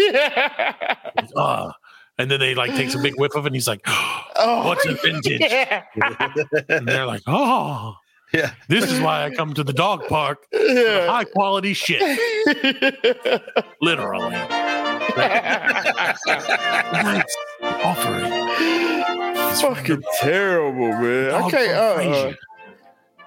[1.37, 1.71] Uh,
[2.19, 4.85] and then they like takes a big whiff of it, and he's like, Oh, "What's
[4.87, 5.41] a vintage?"
[6.69, 7.95] And they're like, "Oh,
[8.35, 8.53] Yeah.
[8.69, 10.39] this is why I come to the dog park.
[10.53, 11.07] yeah.
[11.07, 12.03] High quality shit,
[13.81, 14.37] literally."
[16.93, 18.33] nice offering.
[19.51, 21.31] It's Fucking terrible, man.
[21.35, 21.71] I Dog can't.
[21.73, 22.33] Uh, uh,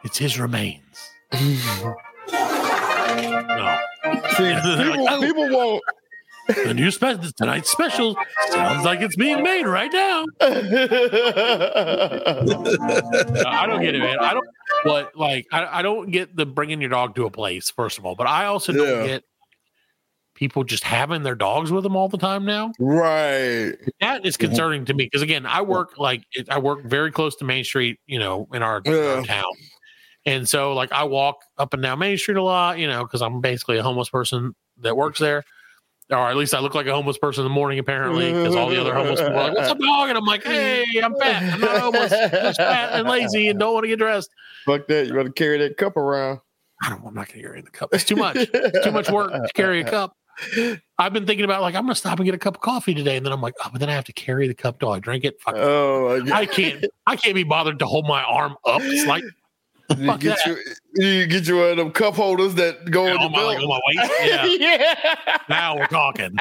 [0.03, 1.11] It's his remains.
[2.31, 3.77] No,
[4.35, 5.83] see, They're like, people, "Oh." people won't.
[6.65, 8.15] the new special tonight's special
[8.51, 10.25] sounds like it's being made right now.
[10.41, 10.45] I
[13.67, 14.19] don't get it, man.
[14.19, 14.47] I don't
[14.83, 18.05] what like I, I don't get the bringing your dog to a place first of
[18.05, 19.07] all, but I also don't Yeah.
[19.07, 19.23] get
[20.35, 22.71] people just having their dogs with them all the time now.
[22.79, 23.73] right.
[24.01, 24.47] That is mm-hmm.
[24.47, 27.97] concerning to me because again, I work like I work very close to Main Street,
[28.05, 29.51] you know, in our, in our town,
[30.25, 33.21] and so like I walk up and down Main Street a lot, you know, because
[33.21, 35.43] I'm basically a homeless person that works there.
[36.11, 38.69] Or at least I look like a homeless person in the morning, apparently, because all
[38.69, 41.53] the other homeless people are like, "What's up, dog?" And I'm like, "Hey, I'm fat.
[41.53, 42.11] I'm not homeless.
[42.13, 44.29] I'm just fat and lazy and don't want to get dressed."
[44.67, 45.07] Fuck that.
[45.07, 46.41] You got to carry that cup around.
[46.83, 46.99] I don't.
[46.99, 47.89] I'm not going to carry the cup.
[47.91, 48.35] It's too much.
[48.37, 50.15] It's too much work to carry a cup.
[50.99, 52.93] I've been thinking about like I'm going to stop and get a cup of coffee
[52.93, 54.79] today, and then I'm like, "Oh, but then I have to carry the cup.
[54.79, 55.41] Do I drink it?
[55.41, 55.55] Fuck.
[55.57, 56.85] Oh, my I can't.
[57.07, 58.81] I can't be bothered to hold my arm up.
[58.83, 59.23] It's like
[59.97, 60.65] You get that.
[60.95, 63.41] you, you get you one of them cup holders that go in on the oh
[63.41, 64.11] my, like, on oh my waist.
[64.23, 64.45] Yeah.
[64.45, 65.37] yeah.
[65.49, 66.35] now we're talking.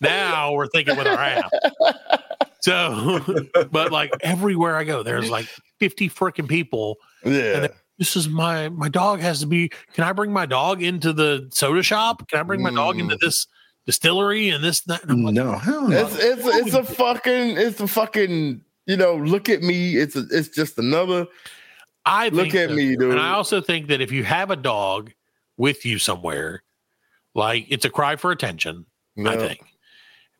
[0.00, 1.50] Now we're thinking with our ass.
[2.62, 3.20] So,
[3.70, 5.46] but like everywhere I go, there's like
[5.80, 6.96] 50 freaking people.
[7.24, 7.68] Yeah.
[7.98, 9.70] This is my my dog has to be.
[9.92, 12.28] Can I bring my dog into the soda shop?
[12.28, 13.20] Can I bring my dog into mm.
[13.20, 13.46] this
[13.84, 15.04] distillery and this that?
[15.04, 16.06] And like, No, hell no.
[16.06, 19.96] It's it's it's a fucking it's a fucking you know look at me.
[19.96, 21.26] It's a, it's just another
[22.04, 23.10] I Look think at so, me, dude.
[23.12, 25.12] And I also think that if you have a dog
[25.56, 26.62] with you somewhere,
[27.34, 28.86] like it's a cry for attention.
[29.26, 29.60] I think.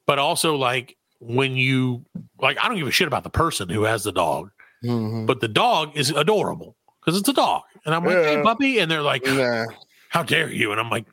[0.07, 2.05] But also like when you
[2.41, 4.51] like I don't give a shit about the person who has the dog,
[4.85, 5.27] Mhm.
[5.27, 7.63] but the dog is adorable because it's a dog.
[7.85, 8.43] And I'm like, hey Yeah.
[8.43, 9.67] puppy, and they're like, Nah.
[10.09, 10.73] How dare you?
[10.73, 11.07] And I'm like,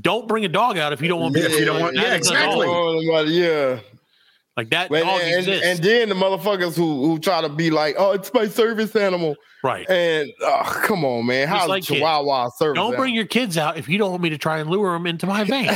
[0.00, 1.80] don't bring a dog out if you don't want me Yeah, to if you don't
[1.80, 2.66] want- That yeah, is exactly.
[2.68, 3.80] Oh, nobody- yeah.
[4.60, 5.66] Like that And, dog and, exists.
[5.66, 9.34] and then the motherfuckers who who try to be like, oh, it's my service animal,
[9.64, 9.88] right.
[9.88, 11.82] and oh, come on, man, how's like.
[11.82, 12.76] Chihuahua a service?
[12.76, 15.06] Don't bring your kids out if you don't want me to try and lure them
[15.06, 15.68] into my van.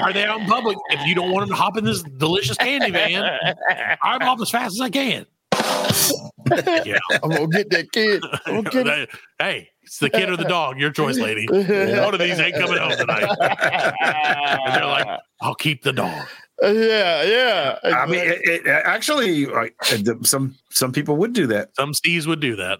[0.00, 0.78] Are they out in public?
[0.88, 3.54] If you don't want them to hop in this delicious candy van,
[4.02, 5.26] I'm off as fast as I can.
[6.86, 6.98] yeah.
[7.22, 8.22] I'm gonna get that kid.
[8.72, 10.78] Get hey, it's the kid or the dog.
[10.80, 11.46] Your choice, lady.
[11.48, 13.22] One of these ain't coming home tonight.
[13.40, 16.26] And they're like, I'll keep the dog.
[16.62, 17.78] yeah, yeah.
[17.84, 19.74] I mean, it, it, actually, like,
[20.22, 21.70] some some people would do that.
[21.76, 22.78] Some Steves would do that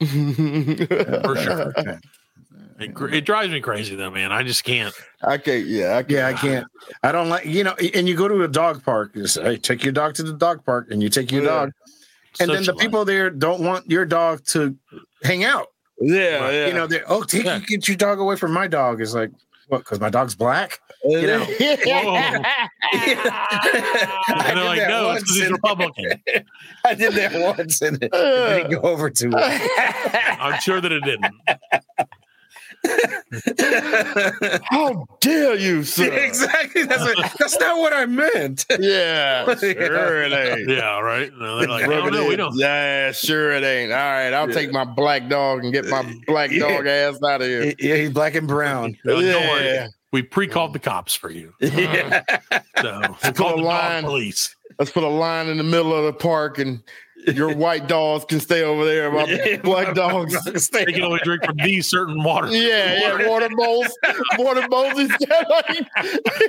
[1.24, 1.72] for sure.
[2.80, 4.32] It, it drives me crazy though, man.
[4.32, 4.92] I just can't.
[5.22, 5.66] I can't.
[5.66, 6.10] Yeah, I can't.
[6.10, 6.66] Yeah, I can't.
[7.04, 7.74] I don't like you know.
[7.94, 9.12] And you go to a dog park.
[9.14, 11.48] You say, "Hey, take your dog to the dog park," and you take your Yeah.
[11.48, 11.70] dog,
[12.40, 12.84] and then the Socialize.
[12.84, 14.74] people there don't want your dog to
[15.22, 15.66] hang out
[16.00, 16.66] Yeah, yeah.
[16.66, 17.60] You know, oh, take Yeah.
[17.60, 19.00] get your dog away from my dog.
[19.00, 19.30] is like
[19.68, 19.78] what?
[19.78, 20.80] Because my dog's black.
[21.04, 21.46] You know.
[22.92, 26.22] And they're like, no, it's because he's Republican.
[26.84, 29.42] I did that once and it didn't go over too well.
[30.40, 31.34] I'm sure that it didn't.
[34.64, 36.12] How dare you, sir?
[36.12, 36.84] exactly.
[36.84, 38.66] That's, what- that's not what I meant.
[38.78, 40.68] Yeah, sure it ain't.
[40.68, 41.30] Yeah, right.
[41.38, 42.56] No, they're like, oh, Rub no, we don't.
[42.56, 43.92] Yeah, sure it ain't.
[43.92, 46.68] All right, I'll take my black dog and get my uh, black Yeah.
[46.76, 47.72] dog ass out of here.
[47.78, 48.96] yeah, he's black and brown.
[49.04, 49.50] No, uh, don't Yeah.
[49.82, 49.88] worry.
[50.12, 50.74] We pre-called mm.
[50.74, 51.54] the cops for you.
[51.60, 52.22] Yeah.
[52.50, 54.04] Uh, so we Put a called the line.
[54.04, 54.54] police.
[54.78, 56.82] Let's put a line in the middle of the park, and
[57.26, 59.10] your white dogs can stay over there.
[59.10, 60.36] My black dogs.
[60.64, 60.84] Stay.
[60.84, 62.48] They can only drink from these certain water.
[62.48, 63.88] Yeah, yeah, water bowls.
[64.38, 64.92] Water bowls.
[64.94, 65.88] He's got like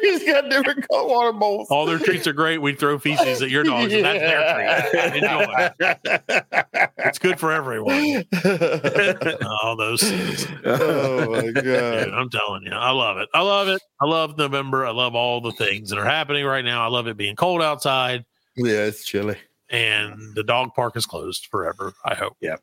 [0.02, 1.68] he's got different color water bowls.
[1.70, 2.60] All their treats are great.
[2.60, 5.24] We throw feces at your dogs, and that's their treat.
[5.24, 6.84] Enjoy.
[7.06, 8.24] It's good for everyone.
[9.64, 10.48] All those things.
[10.66, 12.10] oh my Dude, god.
[12.10, 13.30] I'm telling you, I love it.
[13.34, 13.82] I love it.
[14.02, 14.86] I love November.
[14.86, 16.84] I love all the things that are happening right now.
[16.84, 19.38] I love it being cold outside, Yeah, it's chilly.
[19.74, 21.94] And the dog park is closed forever.
[22.06, 22.38] I hope.
[22.40, 22.62] Yep.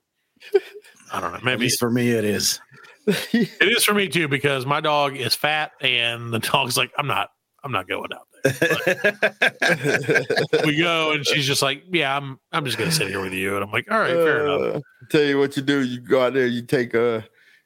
[1.13, 1.39] I don't know.
[1.39, 2.59] At Maybe least for me, it is.
[3.07, 7.07] it is for me too because my dog is fat, and the dog's like, I'm
[7.07, 7.29] not.
[7.63, 8.55] I'm not going out there.
[10.65, 12.39] we go, and she's just like, "Yeah, I'm.
[12.53, 14.81] I'm just gonna sit here with you." And I'm like, "All right, fair enough." Uh,
[15.11, 15.85] Tell you what you do.
[15.85, 16.47] You go out there.
[16.47, 17.21] You take uh,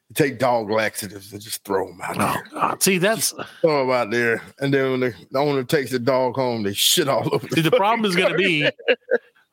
[0.08, 2.44] you take dog laxatives and just throw them out Oh there.
[2.60, 6.00] God, see, that's Throw them out there, and then when the, the owner takes the
[6.00, 7.46] dog home, they shit all over.
[7.50, 8.68] see, the problem is gonna be.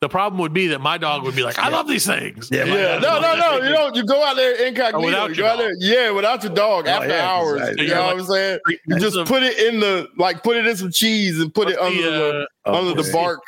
[0.01, 2.65] The problem would be that my dog would be like, "I love these things." Yeah,
[2.65, 3.57] Yeah, no, no, no.
[3.63, 3.95] You don't.
[3.95, 4.97] You go out there incognito.
[4.97, 5.77] Oh, without you go out there, dog.
[5.79, 7.61] yeah, without your dog Oh, after yeah, 'cause hours.
[7.61, 7.85] Exactly.
[7.85, 8.59] You know like, what I'm saying?
[8.87, 11.69] You just What's put it in the like, put it in some cheese and put
[11.69, 13.41] it under the, uh, Oh, under the bark.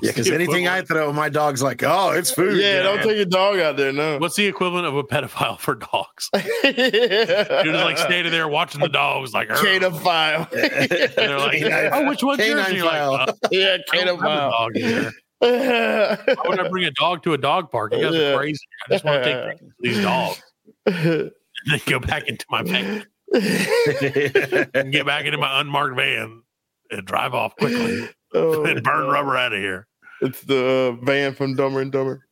[0.00, 2.56] Yeah, because anything I throw, my dog's like, oh, it's food.
[2.56, 3.92] Yeah, don't take your dog out there.
[3.92, 4.16] No.
[4.18, 6.30] What's the equivalent of a pedophile for dogs?
[6.64, 10.50] You're You're just like standing there watching the dogs, like, "Arr." Canophile.
[10.52, 13.12] and they're like, "Oh, which one's yours?" canine And you're like, file.
[13.14, 14.04] uh, yeah, I
[15.40, 16.26] don't have a canophile.
[16.26, 16.36] dog here.
[16.36, 17.92] Why would I bring a dog to a dog park?
[17.94, 18.64] You guys are crazy.
[18.88, 20.42] I just want to take pictures of these dogs
[20.86, 21.32] and
[21.66, 23.06] then go back into my van
[24.74, 26.42] and get back into my unmarked van
[26.90, 29.86] and drive off quickly Oh, and burn rubber out of here.
[30.20, 32.24] It's the uh, van from Dumber and Dumber.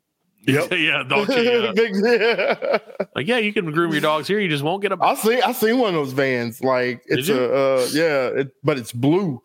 [0.47, 0.73] Yep.
[0.73, 1.35] yeah, don't you?
[1.35, 2.79] Uh, yeah.
[3.17, 4.39] like, yeah, you can groom your dogs here.
[4.39, 5.03] You just won't get them.
[5.03, 5.41] I see.
[5.41, 6.63] I seen one of those vans.
[6.63, 9.43] Like it's a uh, yeah, it, but it's blue.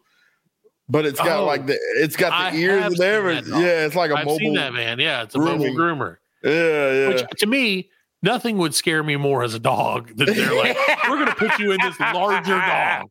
[0.91, 3.53] But it's got Oh, like the it's got I the ears have and everything.
[3.53, 4.39] Yeah, it's like a I've mobile.
[4.39, 4.99] seen that van.
[4.99, 5.73] Yeah, it's a grooming.
[5.73, 6.17] mobile groomer.
[6.43, 7.07] Yeah, yeah.
[7.09, 7.89] Which to me,
[8.23, 10.75] nothing would scare me more as a dog than they're like,
[11.09, 13.07] we're going to put you in this larger dog.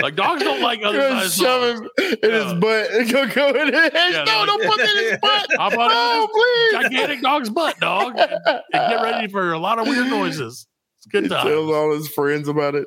[0.00, 1.80] Like dogs don't like other Gonna shove dogs.
[1.98, 2.44] him in Yeah.
[2.44, 2.90] his butt.
[3.12, 5.46] Gonna go in his Yeah, No, they're don't put it in his butt.
[5.58, 5.90] How about
[6.24, 6.30] it?
[6.32, 6.82] please.
[6.84, 8.16] Gigantic dog's butt, dog.
[8.16, 10.66] And get ready for a lot of weird noises.
[10.98, 11.46] It's good He time.
[11.46, 12.86] tells all his friends about it.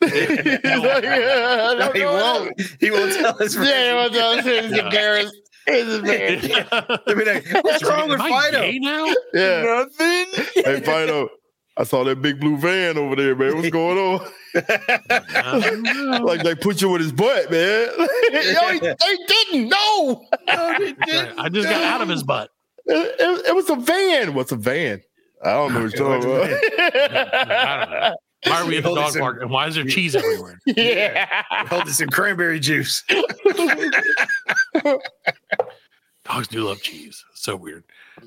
[0.00, 2.60] He's like, No, he won't.
[2.80, 3.64] He won't tell his there.
[3.64, 5.34] Yeah, he won't tell us he's embarrassed.
[5.66, 6.48] He's embarrassed.
[7.06, 8.60] They'll be like, what's wrong with Am I Fido?
[8.60, 9.06] gay now?
[9.34, 9.62] Yeah.
[9.62, 10.26] Nothing.
[10.64, 11.28] Hey, Fido,
[11.76, 13.56] I saw that big blue van over there, man.
[13.56, 14.20] What's going on?
[16.24, 17.88] like they put you in his butt, man.
[17.98, 19.68] Yo, he, they didn't.
[19.68, 21.38] No, no, they didn't.
[21.38, 22.50] I just got out of his butt.
[22.86, 24.34] It, it- it was a van.
[24.34, 25.02] What's a van?
[25.44, 28.16] I don't know what you're talking I don't know.
[28.44, 28.52] About.
[28.52, 29.42] Why are we at the dog this in- park?
[29.42, 30.58] And why is there cheese everywhere?
[30.66, 31.26] yeah.
[31.68, 33.04] Hold this in cranberry juice.
[36.24, 37.24] Dogs do love cheese.
[37.34, 37.84] So weird.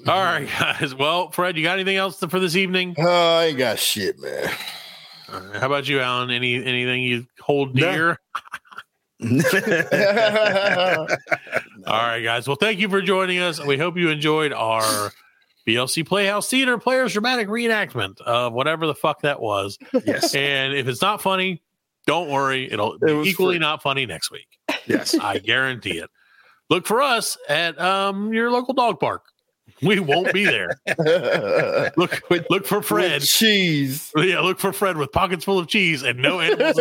[0.07, 0.93] All right, guys.
[0.95, 2.95] Well, Fred, you got anything else for this evening?
[2.97, 4.49] Oh, I ain't got shit, man.
[5.31, 6.29] All right, How about you, Allan?
[6.31, 7.91] Any anything you hold No.
[7.91, 8.19] dear?
[11.87, 12.47] All right, guys.
[12.47, 13.63] Well, thank you for joining us.
[13.63, 15.11] We hope you enjoyed our
[15.67, 19.77] BLC Playhouse Theater Players Dramatic Reenactment of whatever the fuck that was.
[20.05, 20.35] yes.
[20.35, 21.61] And if it's not funny,
[22.05, 22.71] don't worry.
[22.71, 23.59] It'll It be equally free.
[23.59, 24.47] not funny next week.
[24.85, 25.15] Yes.
[25.21, 26.09] I guarantee it.
[26.69, 29.23] Look for us at um, your local dog park.
[29.81, 30.77] We won't be there.
[31.97, 33.21] Look, look for Fred.
[33.21, 34.11] With cheese.
[34.15, 36.77] Yeah, look for Fred with pockets full of cheese and no animals.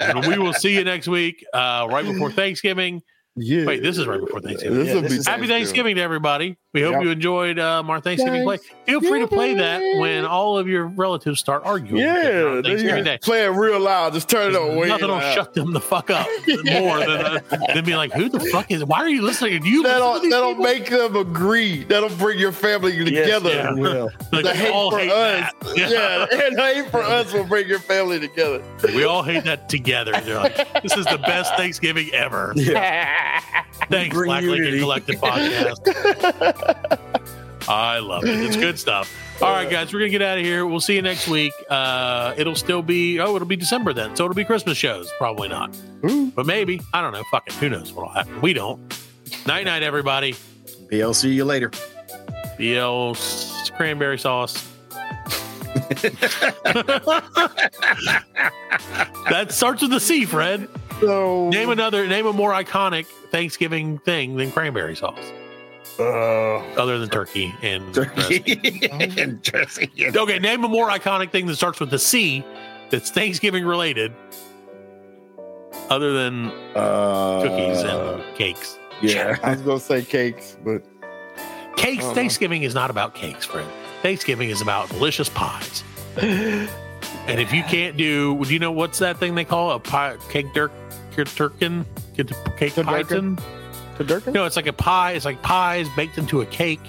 [0.00, 3.02] And we will see you next week, uh, right before Thanksgiving.
[3.40, 3.64] Yeah.
[3.64, 4.78] Wait, this is right before Thanksgiving.
[4.78, 6.56] This Yeah, will this be is- Happy Thanksgiving to everybody.
[6.74, 7.02] We hope Yep.
[7.02, 8.58] you enjoyed um, our Thanksgiving play.
[8.86, 12.02] Feel free to play that when all of your relatives start arguing.
[12.04, 13.04] Yeah, on there you Thanksgiving.
[13.04, 13.18] Day.
[13.22, 14.12] play it real loud.
[14.12, 14.76] Just turn it on.
[14.76, 15.34] way Nothing will loud.
[15.34, 17.40] shut them the fuck up more than, uh,
[17.74, 18.84] than be like, who the fuck is?
[18.84, 19.62] Why are you listening?
[19.62, 20.64] Do you That'll listen to these that'll people?
[20.64, 21.84] make them agree.
[21.84, 23.48] That'll bring your family together.
[23.50, 23.72] yeah.
[23.72, 24.10] will.
[24.32, 26.26] Like, The hate for hate us, yeah.
[26.30, 28.62] and the hate for us will bring your family together.
[28.84, 30.12] We all hate that together.
[30.22, 32.52] They're like, this is the best Thanksgiving ever.
[33.88, 34.78] Thanks, Bring Black Lincoln.
[34.80, 36.98] Collective Podcast.
[37.68, 38.40] I love it.
[38.40, 39.14] It's good stuff.
[39.42, 40.66] All right, guys, we're gonna get out of here.
[40.66, 41.52] We'll see you next week.
[41.68, 45.12] Uh, it'll still be oh, it'll be December then, so it'll be Christmas shows.
[45.18, 46.32] Probably not, Ooh.
[46.34, 46.80] but maybe.
[46.92, 47.22] I don't know.
[47.30, 48.40] Fucking who knows what'll happen.
[48.40, 48.80] We don't.
[49.46, 50.34] Night night, everybody.
[50.90, 51.70] BL, see you later.
[52.58, 53.12] BL
[53.76, 54.66] cranberry sauce.
[59.28, 60.68] that starts with a C, Fred.
[61.00, 65.32] So Name another, name a more iconic Thanksgiving thing than cranberry sauce,
[65.98, 66.02] uh,
[66.80, 69.90] other than turkey and Turkey and dressing.
[69.94, 70.16] dressing.
[70.16, 72.44] Okay, name a more iconic thing that starts with the C
[72.90, 74.12] that's Thanksgiving related,
[75.90, 78.78] other than Uh, cookies and cakes.
[79.02, 79.36] yeah.
[79.42, 80.82] I was gonna say cakes, but
[81.76, 82.04] Cakes.
[82.06, 83.68] Thanksgiving is not about cakes, friend.
[84.02, 85.84] Thanksgiving is about delicious pies.
[86.16, 86.68] and
[87.40, 90.52] if you can't do, do you know what's that thing they call a pie, cake
[90.54, 90.72] dirk,
[91.24, 91.84] turkin,
[92.56, 93.38] cake python?
[93.96, 94.32] Turducken?
[94.32, 95.12] No, it's like a pie.
[95.12, 96.80] It's like pies baked into a cake,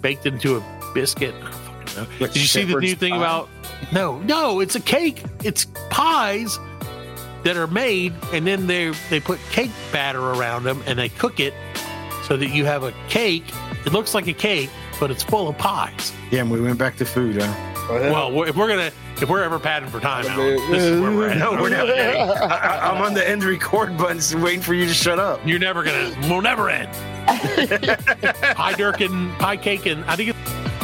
[0.00, 1.34] baked into a biscuit.
[1.34, 2.08] I don't fucking know.
[2.20, 3.18] Like Did you see the new thing pie?
[3.18, 3.48] about?
[3.92, 5.22] No, no, it's a cake.
[5.42, 6.58] It's pies
[7.44, 11.40] that are made, and then they they put cake batter around them, and they cook
[11.40, 11.54] it
[12.24, 13.44] so that you have a cake.
[13.84, 14.70] It looks like a cake,
[15.00, 16.12] but it's full of pies.
[16.30, 17.71] Damn, we went back to food, huh?
[17.88, 21.28] Well, if we're gonna if we're ever padding for time out, this is where we're
[21.28, 21.38] at.
[21.42, 21.88] No, we're not.
[21.90, 25.40] I, I, I'm on the end record button, waiting for you to shut up.
[25.46, 26.14] You're never gonna.
[26.22, 26.92] We'll never end.
[28.56, 30.81] pie Durkin, pie cake, and I think it's